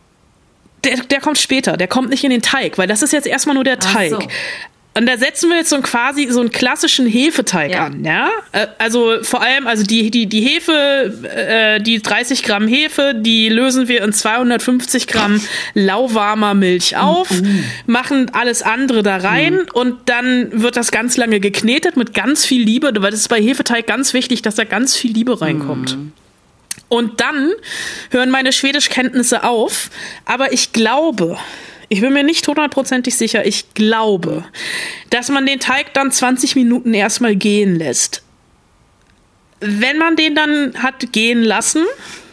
[0.84, 3.56] Der, der kommt später, der kommt nicht in den Teig, weil das ist jetzt erstmal
[3.56, 4.12] nur der Teig.
[4.12, 4.20] so.
[4.98, 7.86] Und da setzen wir jetzt so quasi so einen klassischen Hefeteig Ja.
[7.86, 8.30] an, ja.
[8.52, 13.50] Äh, Also vor allem, also die, die, die Hefe, äh, die 30 Gramm Hefe, die
[13.50, 15.40] lösen wir in 250 Gramm
[15.76, 17.30] lauwarmer Milch auf,
[17.86, 22.64] machen alles andere da rein und dann wird das ganz lange geknetet mit ganz viel
[22.64, 25.98] Liebe, weil das ist bei Hefeteig ganz wichtig, dass da ganz viel Liebe reinkommt.
[26.90, 27.52] Und dann
[28.12, 29.90] hören meine Schwedischkenntnisse auf,
[30.26, 31.38] aber ich glaube,
[31.90, 34.44] ich bin mir nicht hundertprozentig sicher, ich glaube,
[35.10, 38.24] dass man den Teig dann 20 Minuten erstmal gehen lässt.
[39.60, 41.86] Wenn man den dann hat gehen lassen,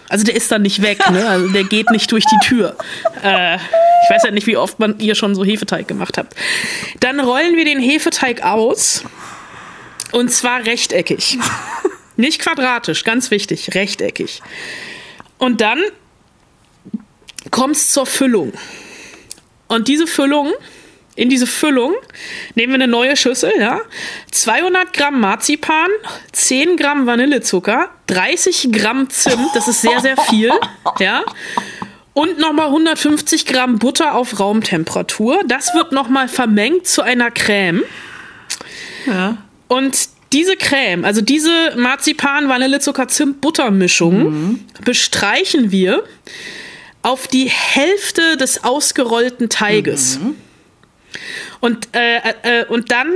[0.09, 1.27] also der ist dann nicht weg, ne?
[1.27, 2.77] Also der geht nicht durch die Tür.
[3.23, 6.35] Äh, ich weiß ja nicht, wie oft man ihr schon so Hefeteig gemacht habt.
[7.01, 9.05] Dann rollen wir den Hefeteig aus
[10.13, 11.39] und zwar rechteckig.
[12.17, 14.43] Nicht quadratisch, ganz wichtig, rechteckig.
[15.39, 15.83] Und dann
[17.51, 18.53] kommt es zur Füllung.
[19.75, 20.53] Und diese Füllung,
[21.17, 21.95] in diese Füllung
[22.55, 23.81] nehmen wir eine neue Schüssel, ja.
[24.31, 25.89] 200 Gramm Marzipan,
[26.33, 30.51] 10 Gramm Vanillezucker, 30 Gramm Zimt, das ist sehr, sehr viel,
[30.99, 31.23] ja.
[32.13, 35.41] Und nochmal 150 Gramm Butter auf Raumtemperatur.
[35.49, 37.83] Das wird nochmal vermengt zu einer Creme.
[39.07, 39.39] Ja.
[39.67, 46.05] Und diese Creme, also diese Marzipan, Vanillezucker, Zimt, Buttermischung, bestreichen wir
[47.05, 50.19] auf die Hälfte des ausgerollten Teiges.
[51.61, 53.09] Und, äh, äh, und dann,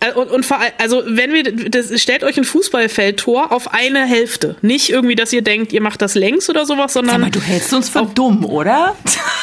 [0.00, 4.06] äh, und, und vor allem, also wenn wir, das, stellt euch ein Fußballfeldtor auf eine
[4.06, 4.56] Hälfte.
[4.62, 7.16] Nicht irgendwie, dass ihr denkt, ihr macht das längs oder sowas, sondern.
[7.16, 8.96] Sag mal, du hältst uns für dumm, oder?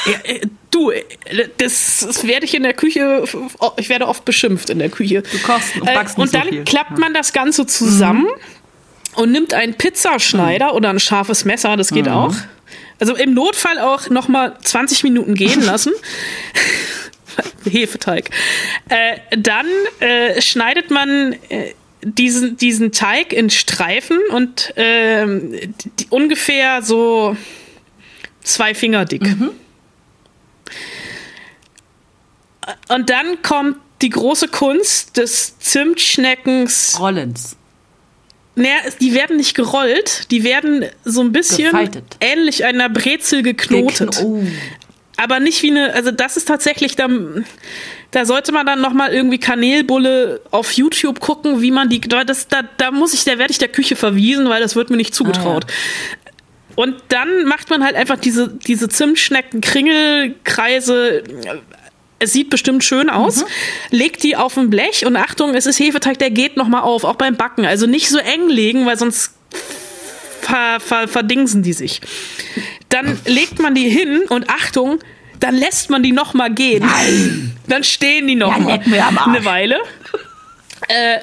[0.06, 1.04] Ja, äh, du, äh,
[1.60, 3.26] das, das werde ich in der Küche,
[3.78, 5.22] ich werde oft beschimpft in der Küche.
[5.22, 6.63] Du kochst und backst nicht Und so dann viel.
[6.63, 8.28] klappt man das Ganze zusammen
[9.13, 12.34] und nimmt einen Pizzaschneider oder ein scharfes Messer, das geht auch.
[13.00, 15.94] Also im Notfall auch noch mal 20 Minuten gehen lassen.
[17.70, 18.30] Hefeteig.
[18.90, 19.68] Äh, dann
[20.00, 25.54] äh, schneidet man äh, diesen, diesen Teig in Streifen und ähm,
[26.00, 27.36] die, ungefähr so
[28.42, 29.24] zwei Finger dick.
[32.90, 36.98] Und dann kommt die große Kunst des Zimtschneckens.
[37.00, 37.57] Rollens.
[38.58, 42.17] Naja, die werden nicht gerollt, die werden so ein bisschen Gefaltet.
[42.20, 44.20] ähnlich einer Brezel geknotet.
[44.24, 44.41] Oh.
[45.15, 47.08] Aber nicht wie eine, also das ist tatsächlich, da,
[48.10, 52.62] da sollte man dann nochmal irgendwie Kanelbulle auf YouTube gucken, wie man die, das, da,
[52.78, 55.67] da muss ich, da werde ich der Küche verwiesen, weil das wird mir nicht zugetraut.
[56.76, 61.24] Und dann macht man halt einfach diese, diese Zimtschnecken, Kringelkreise.
[62.19, 63.45] Es sieht bestimmt schön aus.
[63.91, 67.15] Legt die auf ein Blech und Achtung, es ist Hefeteig, der geht nochmal auf, auch
[67.15, 67.65] beim Backen.
[67.65, 69.34] Also nicht so eng legen, weil sonst
[70.41, 72.01] ver, ver, verdingsen die sich.
[72.89, 74.99] Dann legt man die hin und Achtung,
[75.39, 76.84] dann lässt man die nochmal gehen.
[76.86, 77.56] Nein.
[77.67, 79.80] Dann stehen die noch Ja, eine Weile.
[80.88, 81.19] Äh,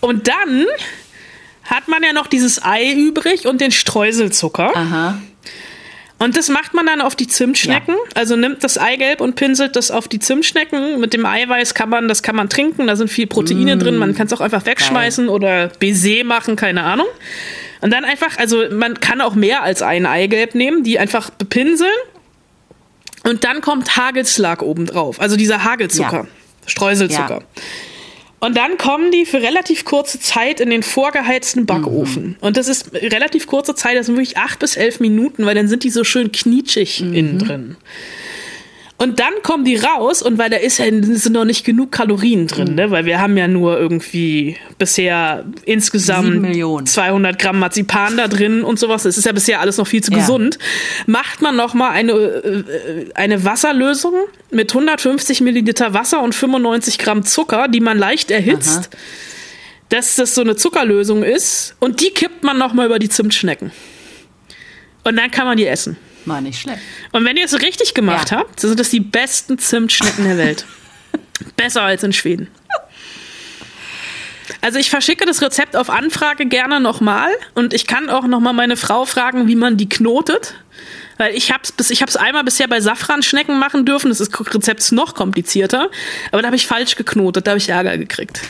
[0.00, 0.66] und dann
[1.64, 4.74] hat man ja noch dieses Ei übrig und den Streuselzucker.
[4.74, 5.18] Aha.
[6.18, 7.96] Und das macht man dann auf die Zimtschnecken.
[8.14, 11.00] Also nimmt das Eigelb und pinselt das auf die Zimtschnecken.
[11.00, 12.86] Mit dem Eiweiß kann man, das kann man trinken.
[12.86, 13.96] Da sind viel Proteine drin.
[13.96, 17.06] Man kann es auch einfach wegschmeißen oder Baiser machen, keine Ahnung.
[17.80, 21.90] Und dann einfach, also man kann auch mehr als ein Eigelb nehmen, die einfach bepinseln.
[23.24, 25.20] Und dann kommt Hagelslag oben drauf.
[25.20, 26.26] Also dieser Hagelzucker, Ja.
[26.66, 27.40] Streuselzucker.
[27.40, 27.62] Ja.
[28.44, 32.36] Und dann kommen die für relativ kurze Zeit in den vorgeheizten Backofen.
[32.42, 35.66] Und das ist relativ kurze Zeit, das sind wirklich acht bis elf Minuten, weil dann
[35.66, 37.76] sind die so schön knietschig innen drin.
[38.96, 42.46] Und dann kommen die raus und weil da ist ja sind noch nicht genug Kalorien
[42.46, 42.92] drin, ne?
[42.92, 46.86] weil wir haben ja nur irgendwie bisher insgesamt Sieben Millionen.
[46.86, 49.02] 200 Gramm Marzipan da drin und sowas.
[49.02, 50.18] Das ist ja bisher alles noch viel zu Ja.
[50.18, 50.58] gesund.
[51.06, 52.64] Macht man noch mal eine, äh,
[53.14, 54.14] eine Wasserlösung
[54.52, 58.90] mit 150 Milliliter Wasser und 95 Gramm Zucker, die man leicht erhitzt,
[59.88, 63.72] dass das so eine Zuckerlösung ist und die kippt man noch mal über die Zimtschnecken.
[65.02, 65.96] Und dann kann man die essen.
[66.26, 66.80] War nicht schlecht.
[67.12, 68.38] Und wenn ihr es richtig gemacht Ja.
[68.38, 70.64] habt, sind das die besten Zimtschnecken der Welt.
[71.56, 72.48] Besser als in Schweden.
[74.60, 78.76] Also ich verschicke das Rezept auf Anfrage gerne nochmal und ich kann auch nochmal meine
[78.76, 80.54] Frau fragen, wie man die knotet.
[81.16, 84.08] Weil ich hab's bis ich hab's einmal bisher bei Safranschnecken machen dürfen.
[84.08, 85.90] Das ist Rezept noch komplizierter,
[86.32, 88.40] aber da habe ich falsch geknotet, da habe ich Ärger gekriegt.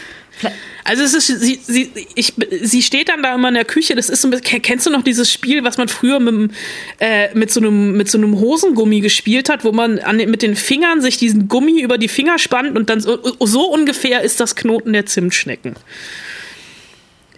[0.87, 3.95] Also es ist sie, sie, ich, sie steht dann da immer in der Küche.
[3.95, 6.53] Das ist so ein bisschen, kennst du noch dieses Spiel, was man früher mit,
[7.01, 10.57] äh, mit so einem mit so einem Hosengummi gespielt hat, wo man an, mit den
[10.57, 14.57] Fingern sich diesen Gummi über die Finger spannt und dann so, so ungefähr ist das
[14.57, 15.75] Knoten der Zimtschnecken.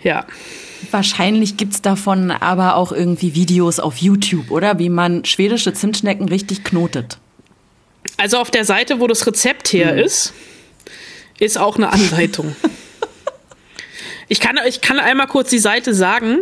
[0.02, 0.26] Ja.
[0.90, 4.78] Wahrscheinlich gibt's davon aber auch irgendwie Videos auf YouTube, oder?
[4.78, 7.18] Wie man schwedische Zimtschnecken richtig knotet.
[8.16, 10.32] Also auf der Seite, wo das Rezept her ist,
[11.38, 12.56] ist auch eine Anleitung.
[14.28, 16.40] ich, kann, ich kann einmal kurz die Seite sagen.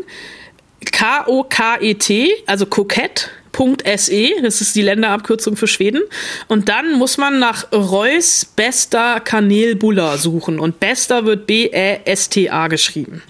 [0.85, 6.03] K-O-K-E-T, also kokett.se, das ist die Länderabkürzung für Schweden.
[6.49, 10.59] Und dann muss man nach Reus Besta Kanelbulla suchen.
[10.59, 13.23] Und Besta wird B-E-S-T-A geschrieben.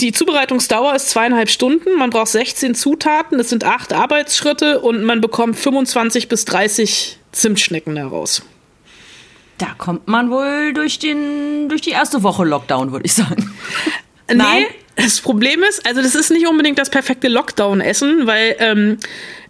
[0.00, 1.96] Die Zubereitungsdauer ist zweieinhalb Stunden.
[1.96, 3.38] Man braucht 16 Zutaten.
[3.38, 8.42] Es sind acht Arbeitsschritte und man bekommt 25 bis 30 Zimtschnecken daraus.
[9.58, 13.54] Da kommt man wohl durch, den, durch die erste Woche Lockdown, würde ich sagen.
[14.28, 14.62] Nein.
[14.62, 18.98] Nee, das Problem ist, also das ist nicht unbedingt das perfekte Lockdown-Essen, weil ähm,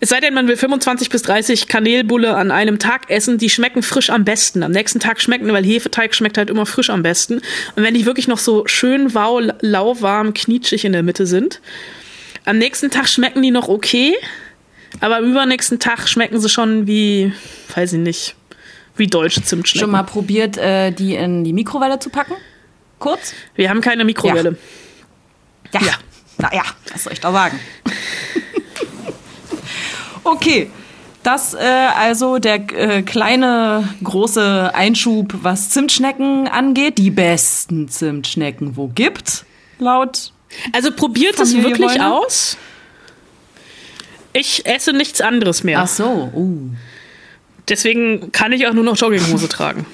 [0.00, 3.82] es sei denn, man will 25 bis 30 Kanelbulle an einem Tag essen, die schmecken
[3.82, 4.62] frisch am besten.
[4.62, 7.40] Am nächsten Tag schmecken, weil Hefeteig schmeckt halt immer frisch am besten.
[7.76, 11.60] Und wenn die wirklich noch so schön wow, lauwarm, knietschig in der Mitte sind,
[12.46, 14.14] am nächsten Tag schmecken die noch okay,
[15.00, 17.32] aber am übernächsten Tag schmecken sie schon wie,
[17.74, 18.36] weiß ich nicht,
[18.96, 19.80] wie deutsche Zimtschnecken.
[19.80, 22.34] Schon mal probiert, äh, die in die Mikrowelle zu packen?
[22.98, 23.34] Kurz?
[23.54, 24.56] Wir haben keine Mikrowelle.
[25.72, 25.80] Ja.
[25.80, 25.92] Ja.
[26.38, 27.58] Naja, was soll ich da sagen?
[30.24, 30.70] okay.
[31.22, 36.98] Das äh, also der äh, kleine große Einschub, was Zimtschnecken angeht.
[36.98, 39.46] Die besten Zimtschnecken, wo gibt,
[39.78, 40.32] laut.
[40.72, 42.58] Also probiert es wirklich aus.
[44.34, 45.80] Ich esse nichts anderes mehr.
[45.80, 46.70] Ach so, uh.
[47.68, 49.86] Deswegen kann ich auch nur noch Jogginghose tragen.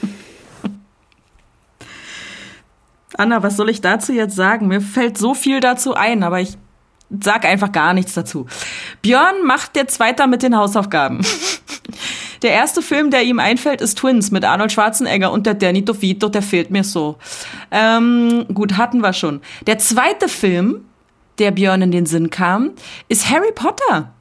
[3.16, 4.68] Anna, was soll ich dazu jetzt sagen?
[4.68, 6.56] Mir fällt so viel dazu ein, aber ich
[7.22, 8.46] sag einfach gar nichts dazu.
[9.02, 11.20] Björn macht jetzt weiter mit den Hausaufgaben.
[12.42, 16.30] Der erste Film, der ihm einfällt, ist Twins mit Arnold Schwarzenegger und der Danny DeVito,
[16.30, 17.18] der fehlt mir so.
[17.70, 19.42] Ähm, gut, hatten wir schon.
[19.66, 20.86] Der zweite Film,
[21.38, 22.70] der Björn in den Sinn kam,
[23.08, 24.14] ist Harry Potter.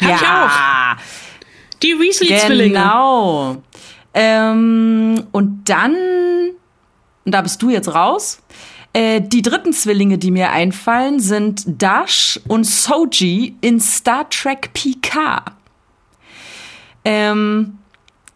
[0.00, 1.25] Hab ich auch.
[1.82, 2.74] Die Weasley-Zwillinge.
[2.74, 3.56] Genau.
[4.14, 5.94] Ähm, und dann,
[7.24, 8.40] und da bist du jetzt raus.
[8.92, 15.52] Äh, die dritten Zwillinge, die mir einfallen, sind Dash und Soji in Star Trek Picard.
[17.04, 17.78] Ähm,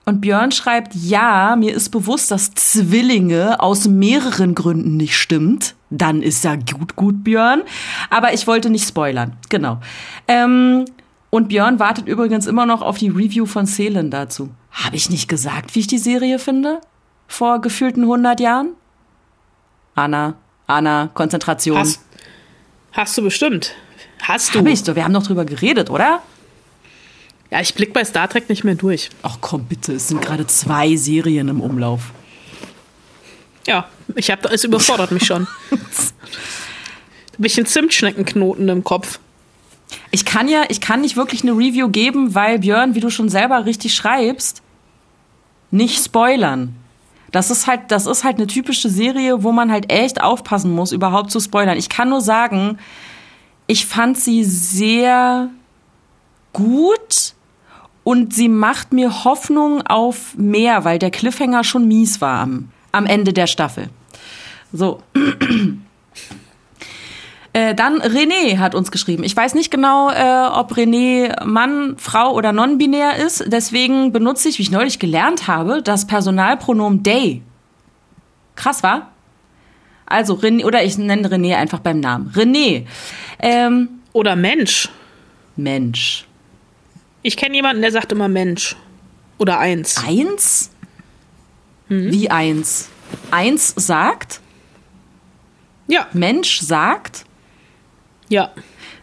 [0.04, 5.76] und Björn schreibt, ja, mir ist bewusst, dass Zwillinge aus mehreren Gründen nicht stimmt.
[5.88, 7.62] Dann ist ja gut, gut, Björn.
[8.10, 9.36] Aber ich wollte nicht spoilern.
[9.48, 9.80] Genau.
[10.28, 10.84] Ähm,
[11.30, 14.50] und Björn wartet übrigens immer noch auf die Review von Seelen dazu.
[14.72, 16.80] Habe ich nicht gesagt, wie ich die Serie finde?
[17.28, 18.74] Vor gefühlten 100 Jahren?
[19.94, 20.34] Anna,
[20.66, 21.78] Anna, Konzentration.
[21.78, 22.00] Hast,
[22.92, 23.74] hast du bestimmt.
[24.22, 24.60] Hast du.
[24.60, 26.22] Hab ich so, wir haben doch drüber geredet, oder?
[27.50, 29.10] Ja, ich blick bei Star Trek nicht mehr durch.
[29.22, 32.12] Ach komm, bitte, es sind gerade zwei Serien im Umlauf.
[33.66, 35.46] Ja, ich hab, es überfordert mich schon.
[37.40, 39.18] bisschen Zimtschneckenknoten im Kopf.
[40.10, 43.28] Ich kann ja, ich kann nicht wirklich eine Review geben, weil Björn, wie du schon
[43.28, 44.62] selber richtig schreibst,
[45.70, 46.74] nicht spoilern.
[47.30, 50.90] Das ist halt, das ist halt eine typische Serie, wo man halt echt aufpassen muss,
[50.90, 51.78] überhaupt zu spoilern.
[51.78, 52.78] Ich kann nur sagen,
[53.68, 55.48] ich fand sie sehr
[56.52, 57.34] gut
[58.02, 63.06] und sie macht mir Hoffnung auf mehr, weil der Cliffhanger schon mies war am, am
[63.06, 63.90] Ende der Staffel.
[64.72, 65.00] So.
[67.52, 69.24] Äh, dann René hat uns geschrieben.
[69.24, 73.44] Ich weiß nicht genau, äh, ob René Mann, Frau oder non-binär ist.
[73.48, 77.42] Deswegen benutze ich, wie ich neulich gelernt habe, das Personalpronomen they.
[78.54, 79.10] Krass, war?
[80.06, 82.32] Also René, oder ich nenne René einfach beim Namen.
[82.34, 82.86] René.
[83.38, 84.88] Ähm, Oder Mensch.
[85.56, 86.26] Mensch.
[87.22, 88.76] Ich kenne jemanden, der sagt immer Mensch.
[89.38, 89.96] Oder eins.
[90.04, 90.70] Eins?
[91.88, 92.88] Wie eins?
[93.30, 94.40] Eins sagt,
[95.88, 97.24] Ja, Mensch sagt,
[98.30, 98.50] ja.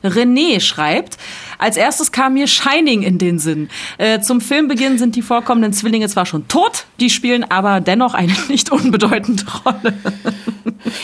[0.03, 1.17] René schreibt,
[1.57, 3.69] als erstes kam mir Shining in den Sinn.
[3.97, 8.33] Äh, zum Filmbeginn sind die vorkommenden Zwillinge zwar schon tot, die spielen aber dennoch eine
[8.47, 9.93] nicht unbedeutende Rolle.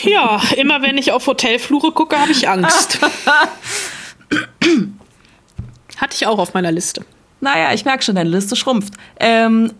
[0.04, 3.00] Ja, immer wenn ich auf Hotelflure gucke, habe ich Angst.
[5.96, 7.04] Hatte ich auch auf meiner Liste.
[7.40, 8.94] Naja, ich merke schon, deine Liste schrumpft.
[9.20, 9.72] Ähm,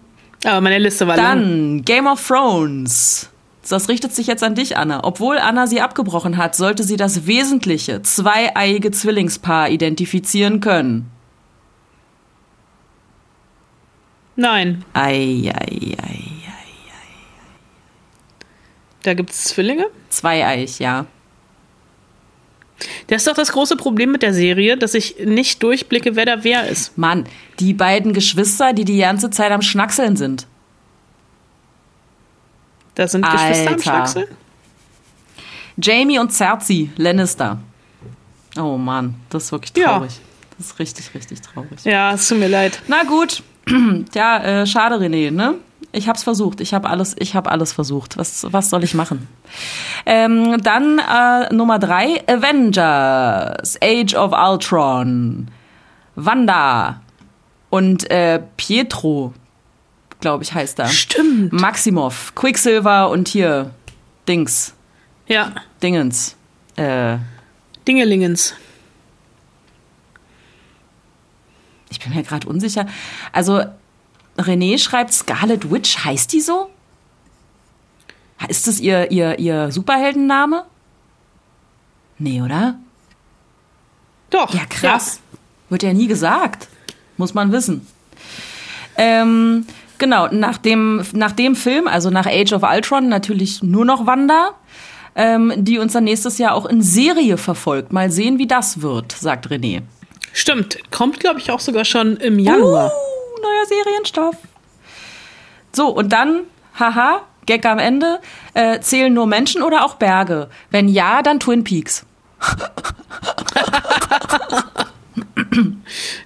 [0.44, 1.40] Aber meine Liste war lang.
[1.40, 3.30] dann Game of Thrones.
[3.68, 5.05] Das richtet sich jetzt an dich, Anna.
[5.05, 11.11] Obwohl Anna sie abgebrochen hat, sollte sie das wesentliche zweieiige Zwillingspaar identifizieren können.
[14.37, 16.20] Nein, Ei, ei, ei.
[19.05, 19.87] da gibt es Zwillinge.
[20.09, 21.07] Zweieich, ja.
[23.07, 26.42] Das ist doch das große Problem mit der Serie, dass ich nicht durchblicke, wer da
[26.42, 26.98] wer ist.
[26.98, 27.24] Mann,
[27.61, 30.48] die beiden Geschwister, die die ganze Zeit am Schnackseln sind.
[32.94, 33.83] Da sind Geschwister am Alter.
[33.83, 34.28] Schlagsel.
[35.76, 37.59] Jamie und Cersei Lannister.
[38.57, 39.94] Oh Mann, das ist wirklich Ja.
[39.94, 40.20] traurig.
[40.57, 41.85] Das ist richtig, richtig traurig.
[41.85, 42.80] Ja, es tut mir leid.
[42.87, 43.42] Na gut.
[44.12, 45.54] Tja, äh, schade, René, ne?
[45.90, 46.61] Ich hab's versucht.
[46.61, 48.16] Ich habe alles, ich habe alles versucht.
[48.16, 49.26] Was, was soll ich machen?
[50.07, 55.48] Ähm, dann äh, Nummer drei, Avengers, Age of Ultron,
[56.14, 57.00] Wanda
[57.70, 59.33] und äh, Pietro,
[60.24, 60.88] glaube ich, heißt er.
[60.88, 61.52] Stimmt.
[61.52, 63.74] Maximov, Quicksilver und hier
[64.26, 64.72] Dings,
[65.26, 66.34] Ja, Dingens.
[66.76, 67.18] Äh,
[67.87, 68.54] Dingelingens.
[71.90, 72.87] ich bin mir gerade unsicher.
[73.32, 73.62] Also
[74.38, 76.70] René schreibt Scarlet Witch, heißt die so?
[78.48, 80.64] Ist das ihr, ihr, ihr Superheldenname?
[82.18, 82.78] Nee, oder?
[84.30, 84.54] Doch.
[84.54, 85.20] Ja, krass.
[85.68, 86.68] Wird ja nie gesagt.
[87.18, 87.87] Muss man wissen.
[88.96, 89.66] Ähm,
[89.98, 94.50] genau, nach dem, nach dem Film, also nach Age of Ultron, natürlich nur noch Wanda,
[95.14, 97.92] ähm, die uns dann nächstes Jahr auch in Serie verfolgt.
[97.92, 99.83] Mal sehen, wie das wird, sagt René.
[100.33, 100.78] Stimmt.
[100.90, 102.87] Kommt, glaube ich, auch sogar schon im Januar.
[102.87, 104.37] Uh, neuer Serienstoff.
[105.72, 106.40] So, und dann,
[106.78, 108.20] haha, Gag am Ende,
[108.54, 110.49] äh, zählen nur Menschen oder auch Berge?
[110.70, 112.05] Wenn ja, dann Twin Peaks.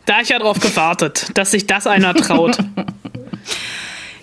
[0.06, 2.56] Da ich ja drauf gewartet, dass sich das einer traut.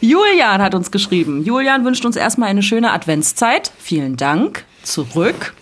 [0.02, 1.44] Julian hat uns geschrieben.
[1.44, 3.72] Julian wünscht uns erstmal eine schöne Adventszeit.
[3.80, 4.66] Vielen Dank.
[4.84, 5.54] Zurück.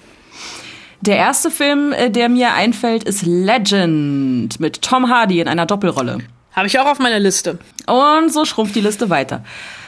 [1.01, 6.19] Der erste Film, äh, der mir einfällt, ist Legend mit Tom Hardy in einer Doppelrolle.
[6.53, 7.59] Habe ich auch auf meiner Liste.
[7.87, 9.43] Und so schrumpft die Liste weiter.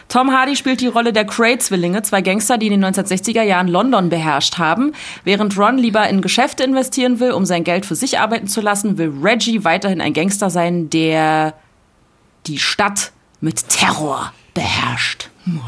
[0.07, 4.09] Tom Hardy spielt die Rolle der Cray-Zwillinge, zwei Gangster, die in den 1960er Jahren London
[4.09, 4.93] beherrscht haben.
[5.23, 8.97] Während Ron lieber in Geschäfte investieren will, um sein Geld für sich arbeiten zu lassen,
[8.97, 11.53] will Reggie weiterhin ein Gangster sein, der
[12.45, 13.11] die Stadt
[13.45, 15.29] mit Terror beherrscht.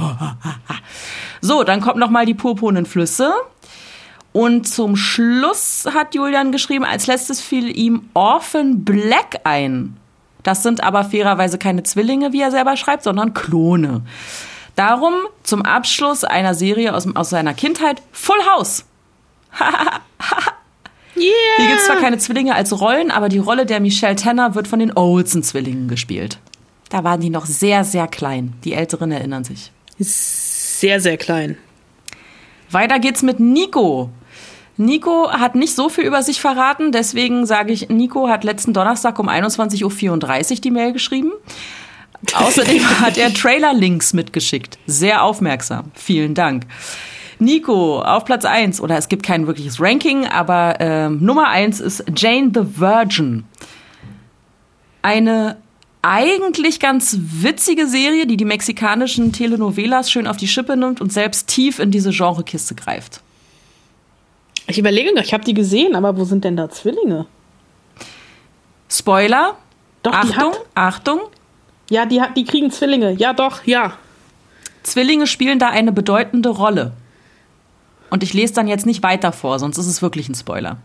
[1.39, 3.31] So, dann kommt noch mal die purpurnen Flüsse.
[4.33, 9.95] Und zum Schluss hat Julian geschrieben, als letztes fiel ihm Orphan Black ein.
[10.41, 14.01] Das sind aber fairerweise keine Zwillinge, wie er selber schreibt, sondern Klone.
[14.75, 15.13] Darum
[15.43, 18.83] zum Abschluss einer Serie aus, aus seiner Kindheit Full House.
[21.15, 21.33] Yeah.
[21.57, 24.67] Hier gibt es zwar keine Zwillinge als Rollen, aber die Rolle der Michelle Tanner wird
[24.67, 26.37] von den Olsen-Zwillingen gespielt.
[26.89, 28.53] Da waren die noch sehr, sehr klein.
[28.63, 29.71] Die Älteren erinnern sich.
[29.99, 31.57] Sehr, sehr klein.
[32.71, 34.09] Weiter geht's mit Nico.
[34.77, 39.17] Nico hat nicht so viel über sich verraten, deswegen sage ich, Nico hat letzten Donnerstag
[39.17, 39.83] um 21.34
[40.51, 41.31] Uhr die Mail geschrieben.
[42.33, 44.77] Außerdem hat er Trailer-Links mitgeschickt.
[44.85, 45.91] Sehr aufmerksam.
[45.93, 46.65] Vielen Dank.
[47.39, 52.03] Nico auf Platz 1, oder es gibt kein wirkliches Ranking, aber äh, Nummer 1 ist
[52.15, 53.45] Jane the Virgin.
[55.03, 55.57] Eine
[56.07, 61.47] eigentlich ganz witzige Serie, die die mexikanischen Telenovelas schön auf die Schippe nimmt und selbst
[61.47, 63.21] tief in diese Genrekiste greift.
[64.67, 67.25] Ich überlege noch, ich habe die gesehen, aber wo sind denn da Zwillinge?
[68.89, 69.57] Spoiler.
[70.01, 71.19] Doch, Achtung, Achtung.
[71.89, 73.11] Ja, die, hat, die kriegen Zwillinge.
[73.11, 73.97] Ja, doch, ja.
[74.83, 76.93] Zwillinge spielen da eine bedeutende Rolle.
[78.09, 80.77] Und ich lese dann jetzt nicht weiter vor, sonst ist es wirklich ein Spoiler.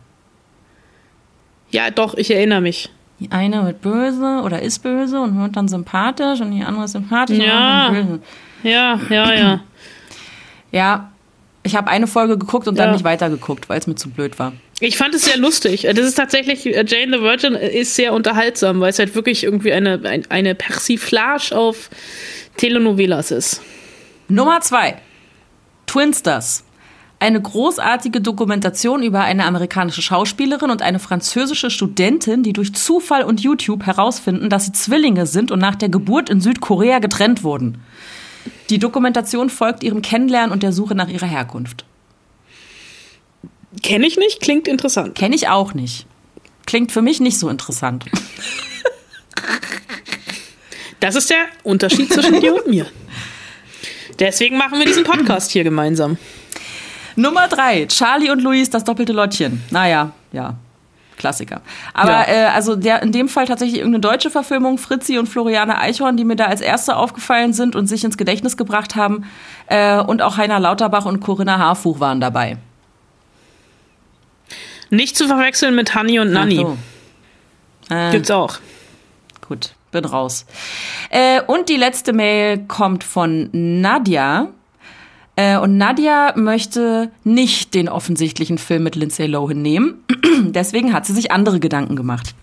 [1.70, 2.90] Ja, doch, ich erinnere mich.
[3.22, 6.92] Die eine wird böse oder ist böse und wird dann sympathisch und die andere ist
[6.92, 7.86] sympathisch Ja.
[7.88, 8.22] und wird dann böse.
[8.68, 9.60] Ja, ja, ja.
[10.72, 11.10] Ja,
[11.62, 12.92] ich habe eine Folge geguckt und dann Ja.
[12.92, 14.52] nicht weitergeguckt, weil es mir zu blöd war.
[14.80, 15.82] Ich fand es sehr lustig.
[15.94, 19.72] Das ist tatsächlich, äh, Jane the Virgin ist sehr unterhaltsam, weil es halt wirklich irgendwie
[19.72, 21.88] eine, ein, eine Persiflage auf
[22.56, 23.60] Telenovelas ist.
[24.28, 24.96] Nummer zwei.
[25.86, 26.64] Twinsters.
[27.22, 33.40] Eine großartige Dokumentation über eine amerikanische Schauspielerin und eine französische Studentin, die durch Zufall und
[33.40, 37.80] YouTube herausfinden, dass sie Zwillinge sind und nach der Geburt in Südkorea getrennt wurden.
[38.70, 41.84] Die Dokumentation folgt ihrem Kennenlernen und der Suche nach ihrer Herkunft.
[43.84, 45.14] Kenne ich nicht, klingt interessant.
[45.14, 46.06] Kenne ich auch nicht.
[46.66, 48.04] Klingt für mich nicht so interessant.
[50.98, 52.86] Das ist der Unterschied zwischen dir und mir.
[54.18, 56.18] Deswegen machen wir diesen Podcast hier gemeinsam.
[57.16, 59.62] Nummer drei, Charlie und Luis, das doppelte Lottchen.
[59.70, 60.54] Naja, ja,
[61.16, 61.60] Klassiker.
[61.94, 62.28] Aber Ja.
[62.28, 66.24] äh, also der, in dem Fall tatsächlich irgendeine deutsche Verfilmung, Fritzi und Floriane Eichhorn, die
[66.24, 69.24] mir da als erste aufgefallen sind und sich ins Gedächtnis gebracht haben.
[69.66, 72.56] Äh, und auch Heiner Lauterbach und Corinna Harfuch waren dabei.
[74.90, 76.64] Nicht zu verwechseln mit Honey und Nanny.
[76.66, 76.76] Ach
[77.88, 77.94] so.
[77.94, 78.58] Äh, Gibt's auch.
[79.48, 80.44] Gut, bin raus.
[81.10, 84.48] Äh, und die letzte Mail kommt von Nadja.
[85.36, 90.04] Äh, und Nadja möchte nicht den offensichtlichen Film mit Lindsay Lohan nehmen.
[90.42, 92.34] Deswegen hat sie sich andere Gedanken gemacht.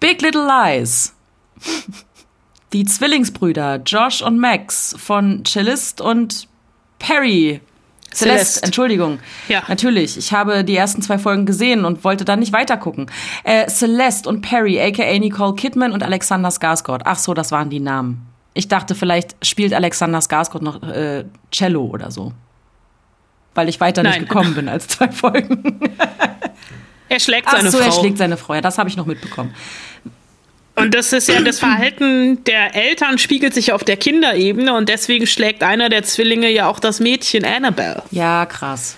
[0.00, 1.14] Big Little Lies.
[2.72, 6.46] Die Zwillingsbrüder Josh und Max von Cellist und
[6.98, 7.60] Perry.
[8.10, 8.62] Celeste, Celeste.
[8.66, 9.18] Entschuldigung.
[9.48, 9.62] Ja.
[9.68, 13.10] Natürlich, ich habe die ersten zwei Folgen gesehen und wollte dann nicht weitergucken.
[13.44, 17.02] Äh, Celeste und Perry, aka Nicole Kidman und Alexander Skarsgård.
[17.04, 18.27] Ach so, das waren die Namen.
[18.58, 22.32] Ich dachte, vielleicht spielt Alexander Skarsgård noch äh, Cello oder so.
[23.54, 24.22] Weil ich weiter Nein.
[24.22, 25.80] nicht gekommen bin als zwei Folgen.
[27.08, 28.00] Er schlägt Ach seine so, er Frau.
[28.00, 28.54] schlägt seine Frau.
[28.54, 29.54] Ja, das habe ich noch mitbekommen.
[30.74, 35.26] Und das ist ja das Verhalten der Eltern spiegelt sich auf der Kinderebene und deswegen
[35.26, 38.02] schlägt einer der Zwillinge ja auch das Mädchen Annabelle.
[38.10, 38.96] Ja, krass.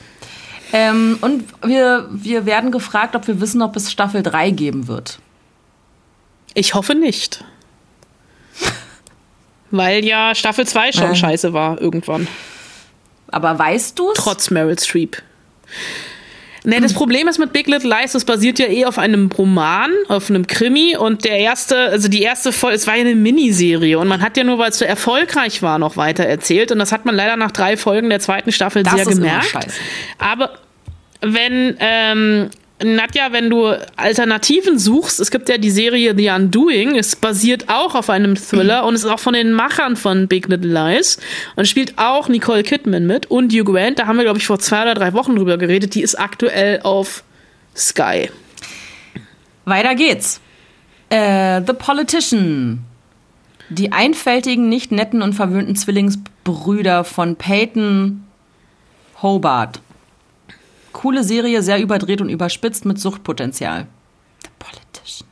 [0.73, 5.21] Ähm, und wir, wir werden gefragt, ob wir wissen, ob es Staffel 3 geben wird.
[6.55, 7.45] Ich hoffe nicht.
[9.71, 11.15] Weil ja Staffel 2 schon Ähm.
[11.15, 12.27] scheiße war irgendwann.
[13.29, 14.19] Aber weißt du es?
[14.19, 15.23] Trotz Meryl Streep.
[16.63, 19.91] Ne, das Problem ist mit Big Little Lies, das basiert ja eh auf einem Roman,
[20.09, 23.99] auf einem Krimi und der erste, also die erste Folge, es war ja eine Miniserie
[23.99, 26.93] und man hat ja nur, weil es so erfolgreich war, noch weiter erzählt und das
[26.93, 29.69] hat man leider nach drei Folgen der zweiten Staffel Das sehr gemerkt.
[30.19, 30.51] Aber
[31.23, 32.51] wenn, ähm,
[32.83, 33.67] Nadja, wenn du
[33.97, 38.85] Alternativen suchst, es gibt ja die Serie The Undoing, es basiert auch auf einem Thriller
[38.85, 41.19] und es ist auch von den Machern von Big Little Lies
[41.57, 44.59] und spielt auch Nicole Kidman mit und Hugh Grant, da haben wir, glaube ich, vor
[44.59, 47.23] zwei oder drei Wochen drüber geredet, die ist aktuell auf
[47.77, 48.31] Sky.
[49.67, 50.41] Weiter geht's.
[51.11, 52.85] Äh, The Politician.
[53.69, 58.25] Die einfältigen, nicht netten und verwöhnten Zwillingsbrüder von Peyton
[59.23, 59.81] Hobart.
[60.93, 63.87] Coole Serie, sehr überdreht und überspitzt mit Suchtpotenzial.
[64.43, 65.29] The Politician.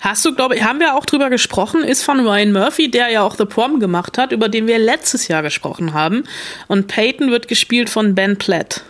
[0.00, 3.22] Hast du, glaube ich, haben wir auch drüber gesprochen, ist von Ryan Murphy, der ja
[3.22, 6.24] auch The Prom gemacht hat, über den wir letztes Jahr gesprochen haben.
[6.68, 8.82] Und Peyton wird gespielt von Ben Platt.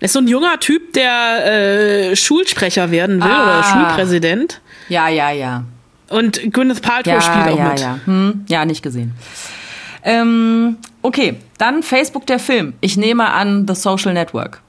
[0.00, 3.42] Er ist so ein junger Typ, der äh, Schulsprecher werden will Ah.
[3.44, 4.60] oder Schulpräsident.
[4.90, 5.64] Ja, ja, ja.
[6.10, 7.80] Und Gwyneth Paltrow ja, spielt auch ja, mit.
[7.80, 7.98] Ja.
[8.04, 9.14] Hm, ja, nicht gesehen.
[10.06, 12.74] Ähm, okay, dann Facebook der Film.
[12.80, 14.62] Ich nehme an The Social Network.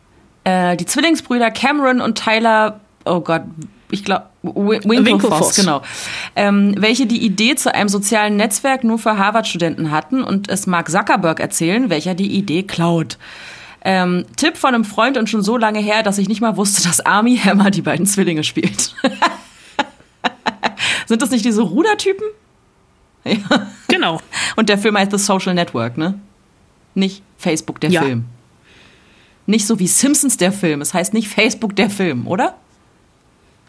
[0.43, 3.43] Äh, die Zwillingsbrüder Cameron und Tyler, oh Gott,
[3.91, 5.81] ich glaube, Winklevoss, genau.
[6.35, 10.89] Ähm, welche die Idee zu einem sozialen Netzwerk nur für Harvard-Studenten hatten und es Mark
[10.89, 13.17] Zuckerberg erzählen, welcher die Idee klaut.
[13.81, 16.83] Ähm, Tipp von einem Freund und schon so lange her, dass ich nicht mal wusste,
[16.83, 18.95] dass Army Hammer die beiden Zwillinge spielt.
[21.05, 22.25] Sind das nicht diese Rudertypen?
[23.49, 23.67] Ja.
[23.87, 24.21] Genau.
[24.55, 26.19] Und der Film heißt The Social Network, ne?
[26.93, 28.01] Nicht Facebook der Ja.
[28.03, 28.25] Film.
[29.45, 30.81] Nicht so wie Simpsons der Film.
[30.81, 32.55] Es heißt nicht Facebook der Film, oder?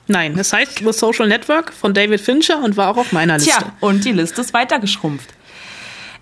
[0.08, 3.50] Nein, es heißt The Social Network von David Fincher und war auch auf meiner Liste.
[3.58, 5.28] Tja, und die Liste ist weitergeschrumpft.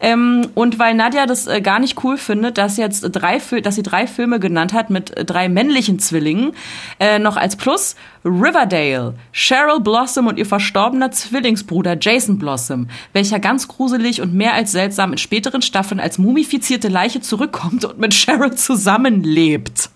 [0.00, 3.82] Ähm, und weil Nadja das äh, gar nicht cool findet, dass jetzt drei, dass sie
[3.82, 6.52] drei Filme genannt hat mit äh, drei männlichen Zwillingen,
[7.00, 13.68] äh, noch als Plus Riverdale, Cheryl Blossom und ihr verstorbener Zwillingsbruder Jason Blossom, welcher ganz
[13.68, 18.54] gruselig und mehr als seltsam in späteren Staffeln als mumifizierte Leiche zurückkommt und mit Cheryl
[18.54, 19.90] zusammenlebt.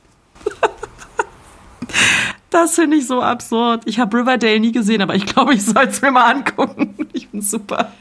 [2.51, 3.83] Das finde ich so absurd.
[3.87, 6.97] Ich habe Riverdale nie gesehen, aber ich glaube, ich soll es mir mal angucken.
[7.13, 7.93] Ich finde super.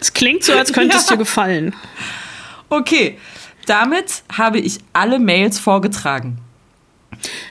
[0.00, 1.14] Es klingt so, als könnte es Ja.
[1.14, 1.74] dir gefallen.
[2.68, 3.18] Okay,
[3.66, 6.38] damit habe ich alle Mails vorgetragen.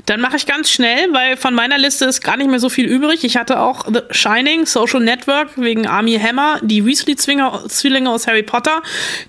[0.05, 2.85] Dann mache ich ganz schnell, weil von meiner Liste ist gar nicht mehr so viel
[2.85, 3.23] übrig.
[3.23, 8.81] Ich hatte auch The Shining, Social Network wegen Army Hammer, die Weasley-Zwillinge aus Harry Potter,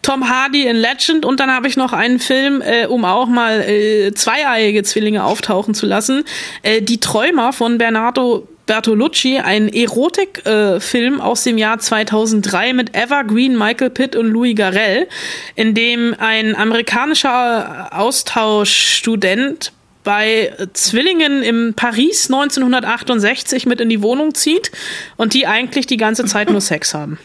[0.02, 3.60] Tom Hardy in Legend und dann habe ich noch einen Film, äh, um auch mal
[3.60, 6.24] äh, zweieiige Zwillinge auftauchen zu lassen.
[6.62, 13.58] Äh, die Träumer von Bernardo Bertolucci, ein Erotikfilm äh, aus dem Jahr 2003 mit Evergreen,
[13.58, 15.08] Michael Pitt und Louis Garrel,
[15.56, 19.72] in dem ein amerikanischer Austauschstudent
[20.10, 24.72] bei Zwillingen im Paris 1968 mit in die Wohnung zieht
[25.16, 27.16] und die eigentlich die ganze Zeit nur Sex haben.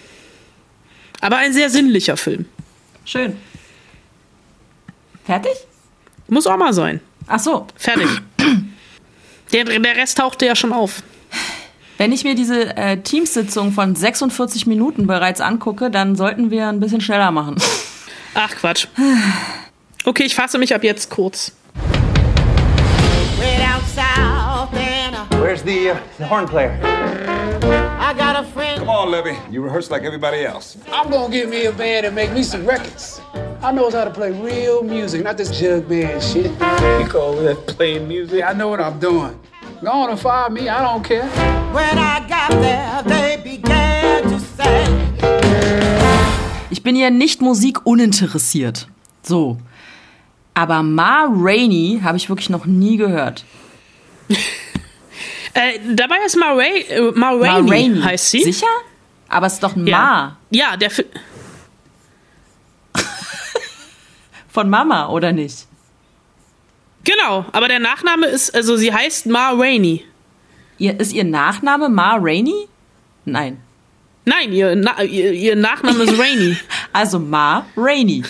[1.19, 2.45] Aber ein sehr sinnlicher Film.
[3.03, 3.37] Schön.
[5.25, 5.53] Fertig?
[6.27, 7.01] Muss auch mal sein.
[7.25, 7.65] Ach so.
[7.75, 8.07] Fertig.
[9.51, 11.01] Der, der Rest tauchte ja schon auf.
[11.97, 16.79] Wenn ich mir diese äh, Teamsitzung von 46 Minuten bereits angucke, dann sollten wir ein
[16.79, 17.55] bisschen schneller machen.
[18.33, 18.87] Ach Quatsch.
[20.03, 21.53] Okay, ich fasse mich ab jetzt kurz.
[25.45, 26.75] Where's the, uh, the horn player?
[27.99, 28.79] I got a friend.
[28.79, 29.37] Come on, Levy.
[29.51, 30.75] You rehearse like everybody else.
[30.91, 33.21] I'm gonna get me a band and make me some records.
[33.61, 36.49] I knows how to play real music, not this jug band shit.
[36.99, 38.43] You call that playing music?
[38.43, 39.39] I know what I'm doing.
[39.83, 41.29] Go on and fire me, I don't care.
[41.75, 44.87] When I got there, they began to say.
[46.71, 48.87] Ich bin ja nicht Musik uninteressiert.
[49.21, 49.57] So.
[50.55, 53.45] Aber Ma Rainey habe ich wirklich noch nie gehört.
[55.55, 58.43] Äh, dabei ist Ma, Ray, äh, Ma Ma Rainey, heißt sie.
[58.43, 58.67] Sicher?
[59.29, 59.97] Aber es ist doch ein Ja.
[59.97, 61.05] Ma Ja, der Fi
[64.49, 65.65] von Mama, oder nicht?
[67.05, 70.03] Genau, aber der Nachname ist, also sie heißt Ma Rainey.
[70.77, 72.67] Ihr, ist ihr Nachname Ma Rainey?
[73.23, 73.61] Nein.
[74.25, 76.57] Nein, ihr, Na ihr, ihr Nachname ist Rainey.
[76.93, 78.23] Also Ma Rainey.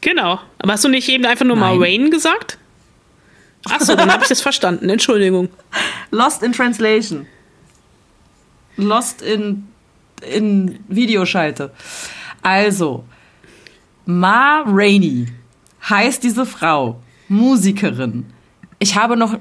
[0.00, 0.40] Genau.
[0.58, 1.78] Aber hast du nicht eben einfach nur Nein.
[1.78, 2.58] Ma Rain gesagt?
[3.70, 4.88] Achso, dann habe ich das verstanden.
[4.88, 5.48] Entschuldigung.
[6.10, 7.26] Lost in Translation.
[8.76, 9.68] Lost in,
[10.22, 11.72] in Videoschalte.
[12.42, 13.04] Also,
[14.04, 15.26] Ma Rainey
[15.88, 18.26] heißt diese Frau, Musikerin.
[18.78, 19.38] Ich habe noch,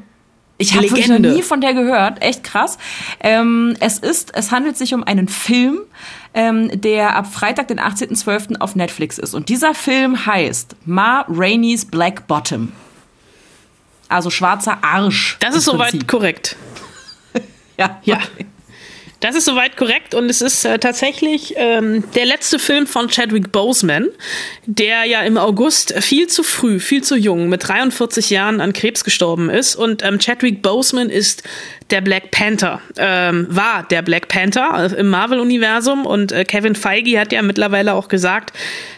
[0.58, 2.78] ich habe wirklich noch nie von der gehört, echt krass.
[3.20, 5.80] Ähm, es ist, es handelt sich um einen Film,
[6.34, 8.60] ähm, der ab Freitag, den 18.12.
[8.60, 9.34] auf Netflix ist.
[9.34, 12.72] Und dieser Film heißt Ma Rainey's Black Bottom.
[14.10, 15.38] Also schwarzer Arsch.
[15.40, 16.08] Das ist soweit Prinzip.
[16.08, 16.56] korrekt.
[17.78, 18.16] Ja, Ja.
[18.18, 18.46] okay.
[19.22, 23.52] Das ist soweit korrekt und es ist äh, tatsächlich ähm, der letzte Film von Chadwick
[23.52, 24.08] Boseman,
[24.68, 29.04] der ja im August viel zu früh, viel zu jung, mit 43 Jahren an Krebs
[29.04, 29.78] gestorben ist.
[29.78, 31.42] Und ähm, Chadwick Boseman ist
[31.90, 37.20] der Black Panther, ähm, war der Black Panther äh, im Marvel-Universum und äh, Kevin Feige
[37.20, 38.54] hat ja mittlerweile auch gesagt,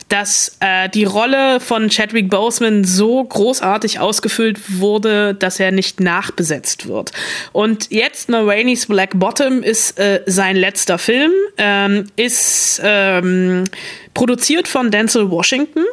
[0.10, 6.88] dass äh, die Rolle von Chadwick Boseman so großartig ausgefüllt wurde, dass er nicht nachbesetzt
[6.88, 7.12] wird.
[7.52, 13.66] Und jetzt Ma Rainey's Black Bottom ist äh, sein letzter Film, ähm, ist ähm,
[14.14, 15.84] produziert von Denzel Washington.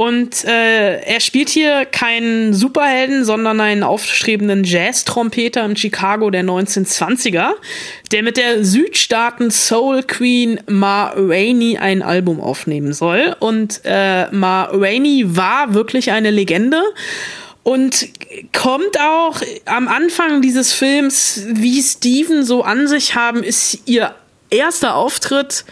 [0.00, 7.50] Und äh, er spielt hier keinen Superhelden, sondern einen aufstrebenden Jazz-Trompeter in Chicago der 1920er,
[8.10, 13.36] der mit der Südstaaten Soul Queen Ma Rainey ein Album aufnehmen soll.
[13.40, 16.80] Und äh, Ma Rainey war wirklich eine Legende.
[17.62, 18.08] und
[18.54, 24.14] kommt auch am Anfang dieses Films, wie Steven so an sich haben, ist ihr
[24.48, 25.66] erster Auftritt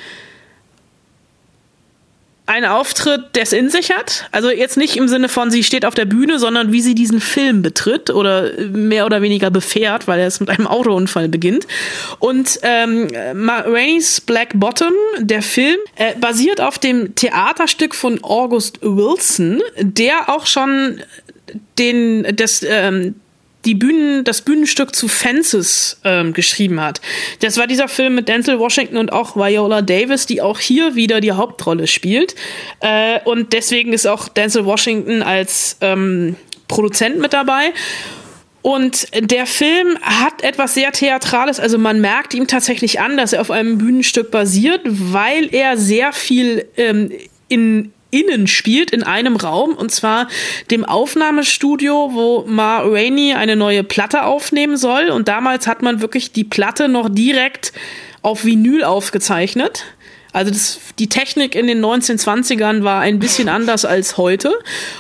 [2.49, 4.27] ein Auftritt, der es in sich hat.
[4.33, 7.21] Also jetzt nicht im Sinne von, sie steht auf der Bühne, sondern wie sie diesen
[7.21, 11.67] Film betritt oder mehr oder weniger befährt, weil er es mit einem Autounfall beginnt.
[12.19, 13.65] Und ähm, Ma
[14.25, 21.03] Black Bottom, der Film, äh, basiert auf dem Theaterstück von August Wilson, der auch schon
[21.79, 23.15] den, das, ähm,
[23.65, 27.01] die Bühnen, das Bühnenstück zu Fences ähm, geschrieben hat.
[27.41, 31.21] Das war dieser Film mit Denzel Washington und auch Viola Davis, die auch hier wieder
[31.21, 32.35] die Hauptrolle spielt.
[32.81, 36.37] Äh, und deswegen ist auch Denzel Washington als ähm,
[36.69, 37.73] Produzent mit dabei.
[38.63, 43.41] Und der Film hat etwas sehr Theatrales, also man merkt ihm tatsächlich an, dass er
[43.41, 47.11] auf einem Bühnenstück basiert, weil er sehr viel ähm,
[47.49, 50.29] in innen spielt, in einem Raum, und zwar
[50.71, 55.11] dem Aufnahmestudio, wo Ma Rainey eine neue Platte aufnehmen soll.
[55.11, 57.73] Und damals hat man wirklich die Platte noch direkt
[58.23, 59.85] auf Vinyl aufgezeichnet.
[60.33, 64.53] Also das, die Technik in den 1920ern war ein bisschen anders als heute.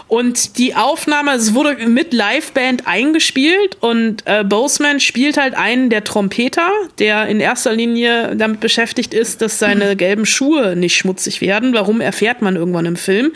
[0.07, 6.05] Und die Aufnahme, es wurde mit Liveband eingespielt und äh, Boseman spielt halt einen der
[6.05, 11.75] Trompeter, der in erster Linie damit beschäftigt ist, dass seine gelben Schuhe nicht schmutzig werden.
[11.75, 13.33] Warum erfährt man irgendwann im Film?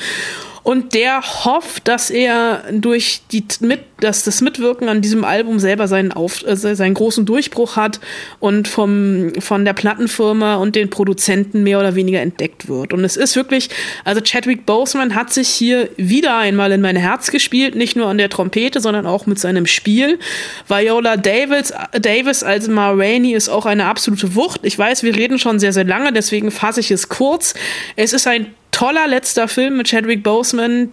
[0.63, 5.89] Und der hofft, dass er durch die mit, dass das Mitwirken an diesem Album selber
[5.89, 7.99] seinen Auf, äh, seinen großen Durchbruch hat
[8.39, 12.93] und vom von der Plattenfirma und den Produzenten mehr oder weniger entdeckt wird.
[12.93, 13.71] Und es ist wirklich,
[14.05, 18.19] also Chadwick Boseman hat sich hier wieder einmal in mein Herz gespielt, nicht nur an
[18.19, 20.21] der Trompete, sondern auch mit seinem Spiel.
[20.69, 24.61] Viola Davis, Davis als Ma Rainey ist auch eine absolute Wucht.
[24.63, 27.55] Ich weiß, wir reden schon sehr sehr lange, deswegen fasse ich es kurz.
[27.97, 30.52] Es ist ein toller letzter Film mit Chadwick Boseman,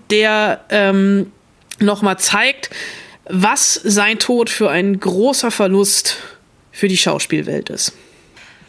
[0.09, 1.31] der ähm,
[1.79, 2.69] nochmal zeigt,
[3.29, 6.17] was sein Tod für ein großer Verlust
[6.71, 7.93] für die Schauspielwelt ist.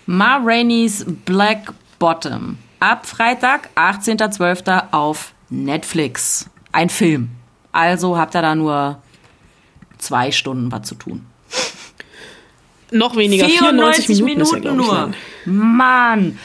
[0.07, 2.59] Ma Rainey's Black Bottom.
[2.81, 4.93] Ab Freitag, 18.12.
[4.93, 6.49] auf Netflix.
[6.73, 7.31] Ein Film.
[7.73, 9.03] Also habt ihr da nur
[9.99, 11.27] zwei Stunden was zu tun.
[12.91, 15.13] Noch weniger, 94, 94 Minuten, Minuten nur.
[15.45, 16.39] Mann.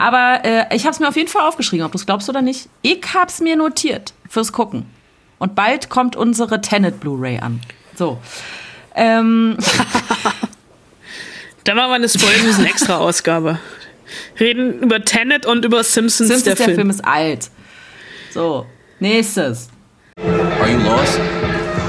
[0.00, 2.40] Aber äh, ich habe es mir auf jeden Fall aufgeschrieben, ob du es glaubst oder
[2.40, 2.70] nicht.
[2.80, 4.86] Ich habe es mir notiert fürs Gucken.
[5.38, 7.60] Und bald kommt unsere Tenet Blu-ray an.
[7.96, 8.18] So.
[8.94, 9.58] Ähm.
[11.64, 13.58] da machen wir eine Spoilers extra Ausgabe.
[14.40, 16.28] Reden über Tenet und über Simpsons.
[16.28, 16.76] Simpsons der, der Film.
[16.76, 17.50] Film ist alt.
[18.32, 18.64] So,
[19.00, 19.68] nächstes.
[20.16, 21.20] Are you lost?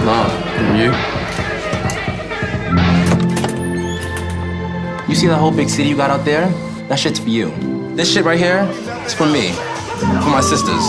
[0.04, 0.26] No,
[0.78, 0.92] you?
[5.08, 6.50] You see the whole big city you got out there?
[6.90, 7.81] That shit's for you.
[7.96, 8.68] This shit right here
[9.06, 9.52] is for me,
[10.24, 10.82] for my sisters.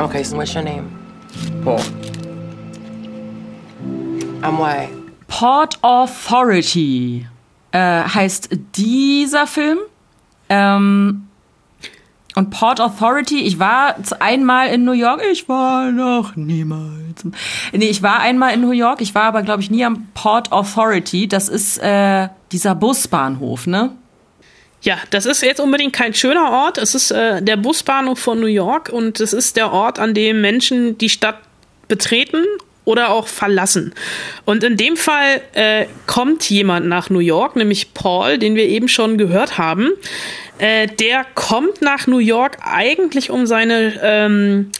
[0.00, 0.90] Okay, so what's your name?
[1.62, 1.80] Paul.
[4.42, 4.90] I'm white.
[5.28, 7.26] Port Authority
[7.72, 9.78] äh, heißt dieser Film.
[10.48, 11.25] Ähm,
[12.36, 17.24] und Port Authority, ich war einmal in New York, ich war noch niemals.
[17.72, 20.52] Nee, ich war einmal in New York, ich war aber, glaube ich, nie am Port
[20.52, 21.28] Authority.
[21.28, 23.92] Das ist äh, dieser Busbahnhof, ne?
[24.82, 26.76] Ja, das ist jetzt unbedingt kein schöner Ort.
[26.76, 30.42] Es ist äh, der Busbahnhof von New York und es ist der Ort, an dem
[30.42, 31.38] Menschen die Stadt
[31.88, 32.44] betreten
[32.86, 33.92] oder auch verlassen.
[34.46, 38.88] Und in dem Fall äh, kommt jemand nach New York, nämlich Paul, den wir eben
[38.88, 39.90] schon gehört haben.
[40.58, 44.70] Äh, der kommt nach New York eigentlich, um seine ähm,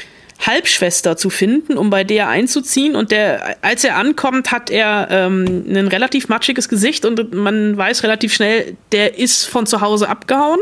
[0.44, 2.96] Halbschwester zu finden, um bei der einzuziehen.
[2.96, 8.02] Und der, als er ankommt, hat er ähm, ein relativ matschiges Gesicht und man weiß
[8.02, 10.60] relativ schnell, der ist von zu Hause abgehauen,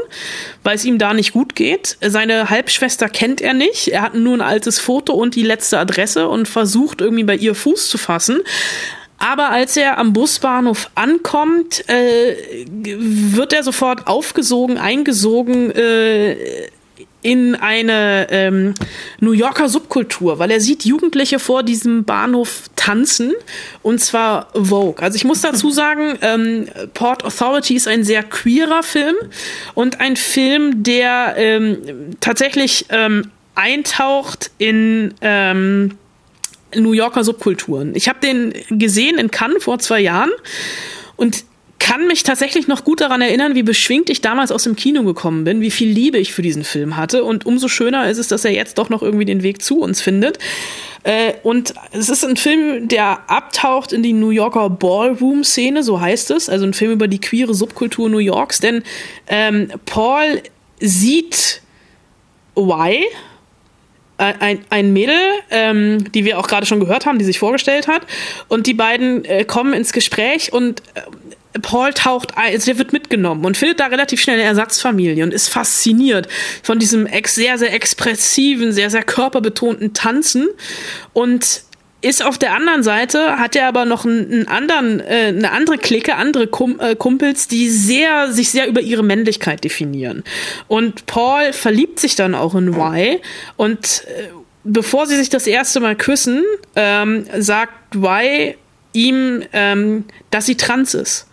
[0.62, 1.96] weil es ihm da nicht gut geht.
[2.00, 3.88] Seine Halbschwester kennt er nicht.
[3.88, 7.54] Er hat nur ein altes Foto und die letzte Adresse und versucht irgendwie bei ihr
[7.54, 8.40] Fuß zu fassen.
[9.18, 16.68] Aber als er am Busbahnhof ankommt, äh, wird er sofort aufgesogen, eingesogen äh,
[17.24, 18.74] in eine ähm,
[19.18, 23.32] New Yorker Subkultur, weil er sieht Jugendliche vor diesem Bahnhof tanzen
[23.82, 25.02] und zwar Vogue.
[25.02, 29.16] Also ich muss dazu sagen, ähm, Port Authority ist ein sehr queerer Film
[29.72, 35.96] und ein Film, der ähm, tatsächlich ähm, eintaucht in ähm,
[36.76, 37.94] New Yorker Subkulturen.
[37.94, 40.30] Ich habe den gesehen in Cannes vor zwei Jahren
[41.16, 41.46] und
[41.84, 45.44] kann mich tatsächlich noch gut daran erinnern, wie beschwingt ich damals aus dem Kino gekommen
[45.44, 47.24] bin, wie viel Liebe ich für diesen Film hatte.
[47.24, 50.00] Und umso schöner ist es, dass er jetzt doch noch irgendwie den Weg zu uns
[50.00, 50.38] findet.
[51.02, 56.30] Äh, und es ist ein Film, der abtaucht in die New Yorker Ballroom-Szene, so heißt
[56.30, 56.48] es.
[56.48, 58.60] Also ein Film über die queere Subkultur New Yorks.
[58.60, 58.82] Denn
[59.26, 60.40] ähm, Paul
[60.80, 61.60] sieht
[62.56, 63.04] Y
[64.16, 65.18] ein, ein Mädel,
[65.50, 68.06] ähm, die wir auch gerade schon gehört haben, die sich vorgestellt hat.
[68.48, 71.02] Und die beiden äh, kommen ins Gespräch und äh,
[71.62, 75.32] Paul taucht ein, also der wird mitgenommen und findet da relativ schnell eine Ersatzfamilie und
[75.32, 76.28] ist fasziniert
[76.62, 80.48] von diesem ex sehr, sehr expressiven, sehr, sehr körperbetonten Tanzen
[81.12, 81.62] und
[82.04, 86.16] ist auf der anderen Seite, hat er aber noch einen, anderen, äh, eine andere Clique,
[86.16, 90.22] andere Kum äh, Kumpels, die sehr, sich sehr über ihre Männlichkeit definieren.
[90.68, 93.20] Und Paul verliebt sich dann auch in Y
[93.56, 94.28] und äh,
[94.64, 96.42] bevor sie sich das erste Mal küssen,
[96.76, 98.54] ähm, sagt Y
[98.94, 101.28] ihm, ähm, dass sie trans ist.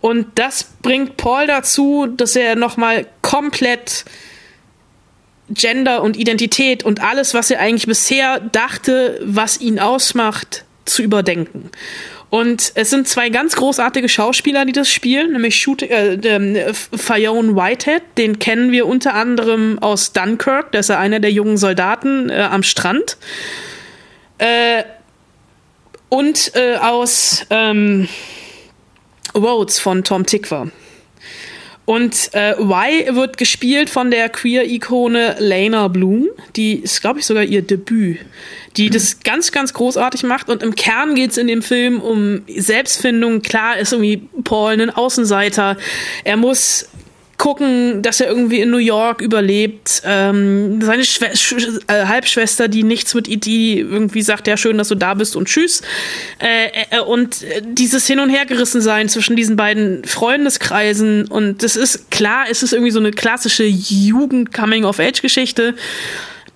[0.00, 4.04] Und das bringt Paul dazu, dass er nochmal komplett
[5.50, 11.70] Gender und Identität und alles, was er eigentlich bisher dachte, was ihn ausmacht, zu überdenken.
[12.30, 17.54] Und es sind zwei ganz großartige Schauspieler, die das spielen, nämlich Shoot, äh, äh, Fayone
[17.54, 22.30] Whitehead, den kennen wir unter anderem aus Dunkirk, der ist ja einer der jungen Soldaten
[22.30, 23.18] äh, am Strand.
[24.38, 24.82] Äh,
[26.14, 28.06] und äh, aus ähm,
[29.34, 30.70] Rhodes von Tom Tickwer.
[31.86, 36.28] Und äh, Y wird gespielt von der Queer-Ikone Lena Bloom.
[36.54, 38.20] Die ist, glaube ich, sogar ihr Debüt.
[38.76, 40.48] Die das ganz, ganz großartig macht.
[40.48, 43.42] Und im Kern geht's in dem Film um Selbstfindung.
[43.42, 45.76] Klar ist irgendwie Paul ein Außenseiter.
[46.22, 46.88] Er muss
[47.38, 50.02] gucken, dass er irgendwie in New York überlebt.
[50.04, 51.54] Ähm, seine Schwe Sch
[51.88, 55.46] äh, Halbschwester, die nichts mit die irgendwie sagt, ja schön, dass du da bist und
[55.46, 55.82] tschüss.
[56.38, 62.10] Äh, äh, und dieses Hin und Hergerissen sein zwischen diesen beiden Freundeskreisen und das ist
[62.10, 65.74] klar, es ist irgendwie so eine klassische Jugend Coming of Age Geschichte,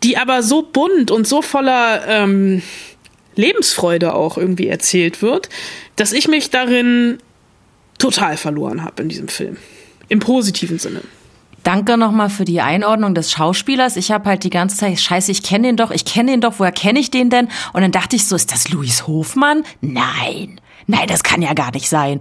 [0.03, 2.63] die aber so bunt und so voller ähm,
[3.35, 5.49] Lebensfreude auch irgendwie erzählt wird,
[5.97, 7.19] dass ich mich darin
[7.99, 9.57] total verloren habe in diesem Film.
[10.09, 11.03] Im positiven Sinne.
[11.65, 13.97] Danke nochmal für die Einordnung des Schauspielers.
[13.97, 16.55] Ich habe halt die ganze Zeit, scheiße, ich kenne den doch, ich kenne den doch,
[16.59, 17.49] woher kenne ich den denn?
[17.73, 19.65] Und dann dachte ich so, ist das Louis Hofmann?
[19.81, 20.61] Nein.
[20.87, 22.21] Nein, das kann ja gar nicht sein.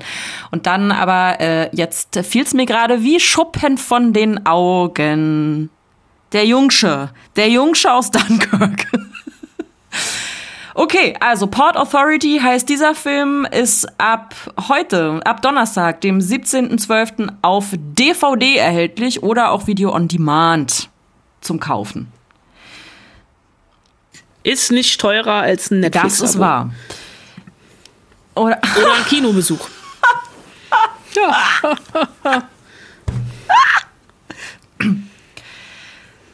[0.51, 5.69] Und dann aber, äh, jetzt fiel es mir gerade wie Schuppen von den Augen.
[6.33, 7.11] Der Jungsche.
[7.37, 8.87] Der Jungsche aus Dunkirk.
[10.77, 14.35] Okay, also Port Authority heißt dieser Film, ist ab
[14.67, 17.29] heute, ab Donnerstag, dem 17.12.
[17.41, 20.89] auf DVD erhältlich oder auch Video on Demand
[21.41, 22.11] zum Kaufen.
[24.43, 26.19] Ist nicht teurer als ein Netflix.
[26.19, 26.69] Das ist wahr.
[28.35, 29.67] Oder, oder ein Kinobesuch.
[31.15, 32.43] ja.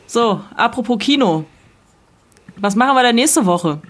[0.06, 1.46] so, apropos Kino.
[2.58, 3.82] Was machen wir denn nächste Woche?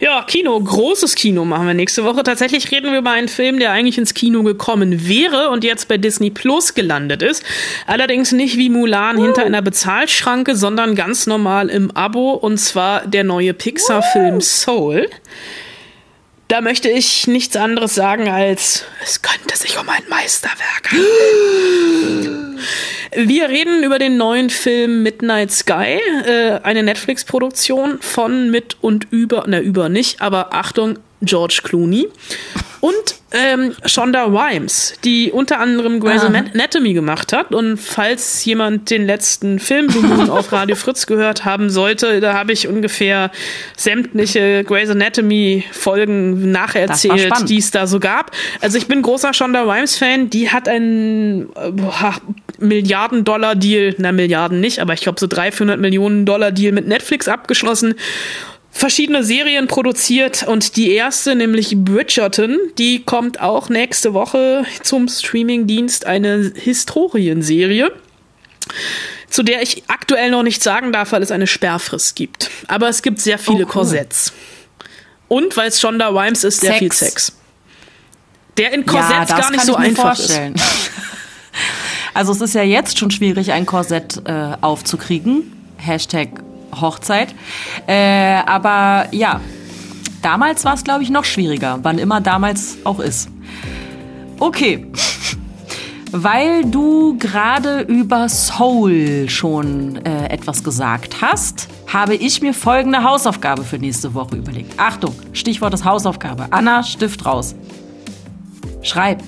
[0.00, 2.22] Ja, Kino, großes Kino machen wir nächste Woche.
[2.22, 5.98] Tatsächlich reden wir über einen Film, der eigentlich ins Kino gekommen wäre und jetzt bei
[5.98, 7.42] Disney Plus gelandet ist.
[7.84, 13.24] Allerdings nicht wie Mulan hinter einer Bezahlschranke, sondern ganz normal im Abo und zwar der
[13.24, 15.08] neue Pixar-Film Soul.
[16.48, 22.58] Da möchte ich nichts anderes sagen als, es könnte sich um ein Meisterwerk handeln.
[23.14, 29.44] Wir reden über den neuen Film Midnight Sky, äh, eine Netflix-Produktion von, mit und über,
[29.46, 32.08] na über nicht, aber Achtung, George Clooney.
[32.80, 32.94] Und
[33.32, 36.32] ähm, Shonda Rhimes, die unter anderem Grey's Aha.
[36.54, 37.52] Anatomy gemacht hat.
[37.52, 39.88] Und falls jemand den letzten Film
[40.30, 43.30] auf Radio Fritz gehört haben sollte, da habe ich ungefähr
[43.76, 48.30] sämtliche Grey's Anatomy Folgen nacherzählt, die es da so gab.
[48.60, 50.30] Also ich bin großer Shonda Rhimes Fan.
[50.30, 51.72] Die hat einen äh,
[52.58, 56.72] Milliarden Dollar Deal, na Milliarden nicht, aber ich glaube so 300, 400 Millionen Dollar Deal
[56.72, 57.94] mit Netflix abgeschlossen
[58.78, 66.06] verschiedene Serien produziert und die erste, nämlich Bridgerton, die kommt auch nächste Woche zum Streamingdienst,
[66.06, 67.90] eine Historienserie,
[69.28, 72.50] zu der ich aktuell noch nichts sagen darf, weil es eine Sperrfrist gibt.
[72.68, 73.66] Aber es gibt sehr viele oh, cool.
[73.66, 74.32] Korsetts.
[75.26, 76.78] Und weil es Shonda Rhimes ist, sehr Sex.
[76.78, 77.32] viel Sex.
[78.58, 80.54] Der in Korsetts ja, gar nicht so einfach vorstellen.
[80.54, 80.90] ist.
[82.14, 85.52] Also es ist ja jetzt schon schwierig, ein Korsett äh, aufzukriegen.
[85.76, 86.42] Hashtag
[86.80, 87.34] Hochzeit.
[87.86, 89.40] Äh, aber ja,
[90.22, 93.28] damals war es, glaube ich, noch schwieriger, wann immer damals auch ist.
[94.38, 94.86] Okay.
[96.10, 103.62] Weil du gerade über Soul schon äh, etwas gesagt hast, habe ich mir folgende Hausaufgabe
[103.62, 104.72] für nächste Woche überlegt.
[104.78, 106.46] Achtung, Stichwort ist Hausaufgabe.
[106.50, 107.54] Anna, Stift raus.
[108.80, 109.22] Schreib.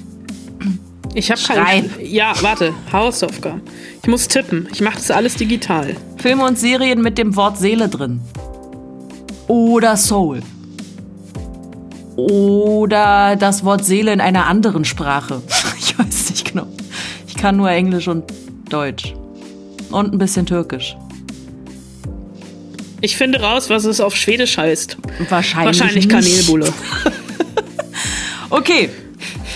[1.15, 1.89] Ich habe keine.
[2.03, 2.73] Ja, warte.
[2.93, 3.63] Hausaufgaben.
[4.03, 4.69] Ich muss tippen.
[4.73, 5.97] Ich mache das alles digital.
[6.19, 8.21] Filme und Serien mit dem Wort Seele drin.
[9.49, 10.41] Oder Soul.
[12.17, 15.43] Oder das Wort Seele in einer anderen Sprache.
[15.83, 16.67] Ich weiß nicht genau.
[17.27, 18.25] Ich kann nur Englisch und
[18.69, 19.15] Deutsch.
[19.91, 20.97] Und ein bisschen Türkisch.
[23.01, 24.99] Ich finde raus, was es auf Schwedisch heißt.
[25.29, 26.09] Wahrscheinlich, Wahrscheinlich.
[26.09, 26.73] Kanelbulle.
[28.51, 28.91] Okay.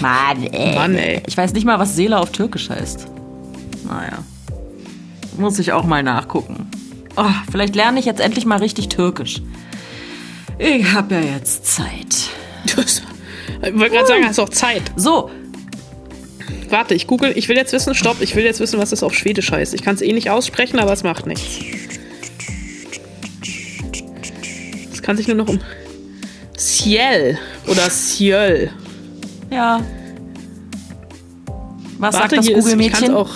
[0.00, 0.74] Mann, ey.
[0.74, 1.22] Mann, ey.
[1.26, 3.06] Ich weiß nicht mal, was Seele auf Türkisch heißt.
[3.86, 4.18] Naja.
[5.38, 6.66] Muss ich auch mal nachgucken.
[7.16, 9.40] Oh, vielleicht lerne ich jetzt endlich mal richtig Türkisch.
[10.58, 12.28] Ich habe ja jetzt Zeit.
[12.66, 13.02] Du hast-
[13.66, 14.82] Ich wollte gerade sagen, hast auch Zeit.
[14.96, 15.30] So,
[16.70, 17.32] Warte, ich google.
[17.36, 19.74] Ich will jetzt wissen, stopp, ich will jetzt wissen, was es auf Schwedisch heißt.
[19.74, 21.58] Ich kann es eh nicht aussprechen, aber es macht nichts.
[24.92, 25.60] Es kann sich nur noch um
[26.56, 28.70] Ciel oder Ciel.
[29.54, 29.80] Ja.
[31.98, 33.14] Was Warte, sagt das Google-Mädchen?
[33.14, 33.30] auch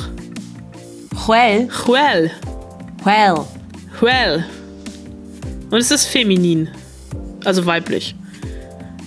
[1.27, 1.69] Well.
[1.87, 2.31] Huel.
[3.05, 3.45] Well.
[4.01, 4.45] Huel.
[5.71, 6.69] Und es ist feminin.
[7.45, 8.15] Also weiblich.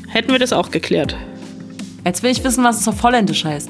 [0.07, 1.15] Hätten wir das auch geklärt.
[2.05, 3.69] Jetzt will ich wissen, was es auf Holländisch heißt.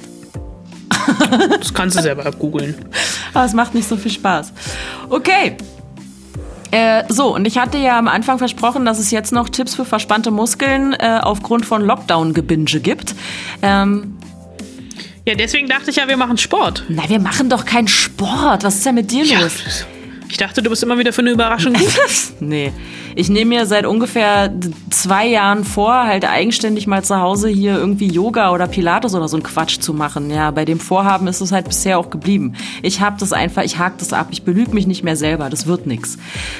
[1.60, 2.76] Das kannst du selber googeln.
[3.34, 4.52] Aber es macht nicht so viel Spaß.
[5.10, 5.58] Okay.
[6.72, 9.86] Äh, so, und ich hatte ja am Anfang versprochen, dass es jetzt noch Tipps für
[9.86, 13.13] verspannte Muskeln äh, aufgrund von Lockdown-Gebinge gibt.
[13.61, 14.17] Ähm,
[15.26, 16.84] Ja, deswegen dachte ich ja, wir machen Sport.
[16.89, 18.63] na, wir machen doch keinen Sport.
[18.63, 19.86] Was ist denn mit dir Ja, los?
[20.32, 21.73] Ich dachte, du bist immer wieder für eine Überraschung
[22.39, 22.71] nee.
[23.15, 24.49] Ich nehme mir seit ungefähr
[24.89, 29.36] zwei Jahren vor, halt eigenständig mal zu Hause hier irgendwie Yoga oder Pilates oder so
[29.36, 30.29] ein Quatsch zu machen.
[30.32, 32.53] Ja, bei dem Vorhaben ist es halt bisher auch geblieben.
[32.82, 34.27] Ich hab das einfach, ich hake das ab.
[34.32, 35.49] Ich belüge mich nicht mehr selber.
[35.49, 36.17] Das wird nix.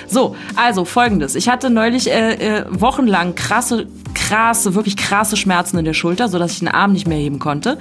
[0.08, 1.36] So, also folgendes.
[1.36, 6.52] Ich hatte neulich äh, äh, wochenlang krasse, krasse, wirklich krasse Schmerzen in der Schulter, sodass
[6.52, 7.78] ich den Arm nicht mehr heben konnte.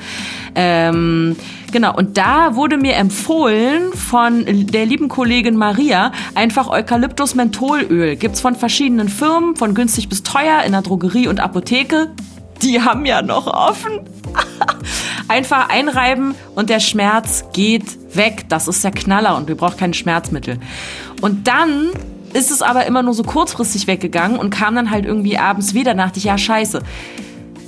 [0.55, 1.35] Ähm,
[1.73, 8.17] genau, und da wurde mir empfohlen von der lieben Kollegin Maria einfach Eukalyptus-Mentholöl.
[8.17, 12.11] Gibt's von verschiedenen Firmen, von günstig bis teuer, in der Drogerie und Apotheke.
[12.63, 14.01] Die haben ja noch offen.
[15.29, 18.47] Einfach einreiben und der Schmerz geht weg.
[18.49, 20.59] Das ist der Knaller und wir brauchen keine Schmerzmittel.
[21.21, 21.91] Und dann
[22.33, 25.95] ist es aber immer nur so kurzfristig weggegangen und kam dann halt irgendwie abends wieder.
[25.95, 26.83] Dachte ich, ja, scheiße.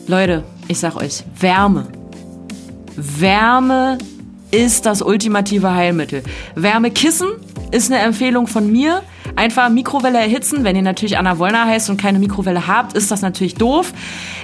[0.07, 1.87] Leute, ich sag euch, Wärme.
[2.97, 3.99] Wärme
[4.53, 6.23] ist das ultimative Heilmittel.
[6.55, 7.29] Wärmekissen
[7.71, 9.03] ist eine Empfehlung von mir.
[9.35, 10.63] Einfach Mikrowelle erhitzen.
[10.63, 13.95] Wenn ihr natürlich Anna Wollner heißt und keine Mikrowelle habt, ist das natürlich doof.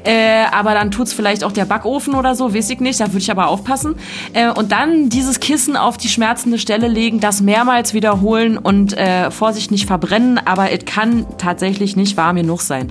[0.04, 2.98] Äh, aber dann tut's vielleicht auch der Backofen oder so, weiß ich nicht.
[3.00, 3.96] Da würde ich aber aufpassen.
[4.32, 9.30] Äh, und dann dieses Kissen auf die schmerzende Stelle legen, das mehrmals wiederholen und äh,
[9.30, 10.40] Vorsicht nicht verbrennen.
[10.42, 12.90] Aber es kann tatsächlich nicht warm genug sein.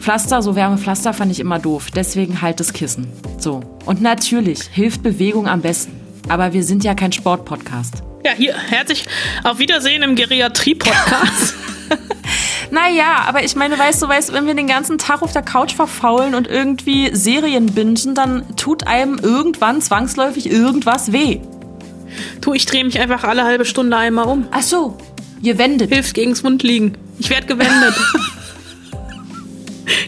[0.00, 1.88] Pflaster, so Wärmepflaster fand ich immer doof.
[1.94, 3.06] Deswegen halt das Kissen.
[3.38, 3.60] So.
[3.84, 5.92] Und natürlich hilft Bewegung am besten.
[6.28, 8.02] Aber wir sind ja kein Sportpodcast.
[8.24, 9.06] Ja, hier, herzlich
[9.44, 11.54] auf Wiedersehen im Geriatrie-Podcast.
[12.70, 15.74] Naja, aber ich meine, weißt du, weißt, wenn wir den ganzen Tag auf der Couch
[15.74, 21.40] verfaulen und irgendwie Serien bingen, dann tut einem irgendwann zwangsläufig irgendwas weh.
[22.40, 24.46] du, ich drehe mich einfach alle halbe Stunde einmal um.
[24.52, 24.96] Ach so,
[25.42, 25.92] gewendet.
[25.92, 26.96] Hilft gegens Mund liegen.
[27.18, 27.94] Ich werde gewendet.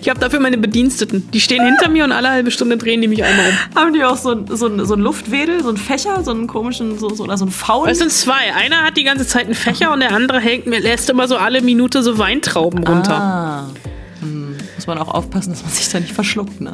[0.00, 1.28] ich habe dafür meine Bediensteten.
[1.32, 3.80] Die stehen hinter mir und alle halbe Stunde drehen die mich einmal um.
[3.80, 6.46] Haben die auch so, ein- so, ein- so ein Luftwedel, so einen Fächer, so einen
[6.46, 7.88] komischen, so, so, oder so einen Faul?
[7.88, 8.54] Es sind zwei.
[8.54, 11.36] Einer hat die ganze Zeit einen Fächer und der andere hängt mir, lässt immer so
[11.36, 13.12] alle Minute so Weintrauben runter.
[13.14, 13.66] Ah.
[14.20, 16.72] Hm, muss man auch aufpassen, dass man sich da nicht verschluckt, ne?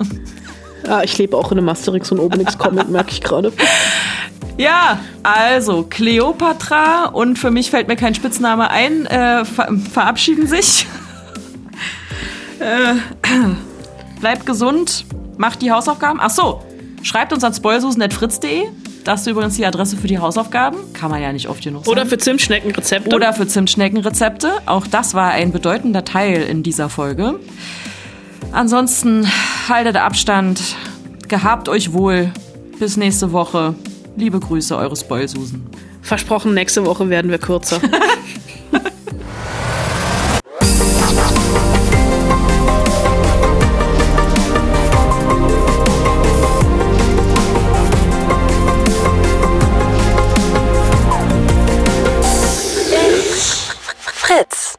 [0.89, 3.53] Ah, ich lebe auch in einem Asterix und Obelix Comic, merke ich gerade.
[4.57, 10.87] Ja, also Cleopatra und für mich fällt mir kein Spitzname ein, äh, ver verabschieden sich.
[12.61, 12.95] Äh,
[14.21, 15.05] bleibt gesund,
[15.37, 16.19] macht die Hausaufgaben.
[16.23, 16.63] Ach so,
[17.03, 18.65] schreibt uns an spoilsusen.fritz.de.
[19.05, 20.79] Das ist übrigens die Adresse für die Hausaufgaben.
[20.93, 21.91] Kann man ja nicht oft genug sagen.
[21.91, 23.15] Oder für Zimtschneckenrezepte.
[23.15, 24.51] Oder für Zimtschneckenrezepte.
[24.67, 27.41] Auch das war ein bedeutender Teil in dieser Folge.
[28.53, 29.27] Ansonsten
[29.69, 30.61] haltet Abstand,
[31.27, 32.33] gehabt euch wohl.
[32.79, 33.75] Bis nächste Woche.
[34.17, 35.67] Liebe Grüße, eure Spoilsusen.
[36.03, 37.81] Versprochen, nächste Woche werden wir kürzer.
[54.39, 54.78] It's.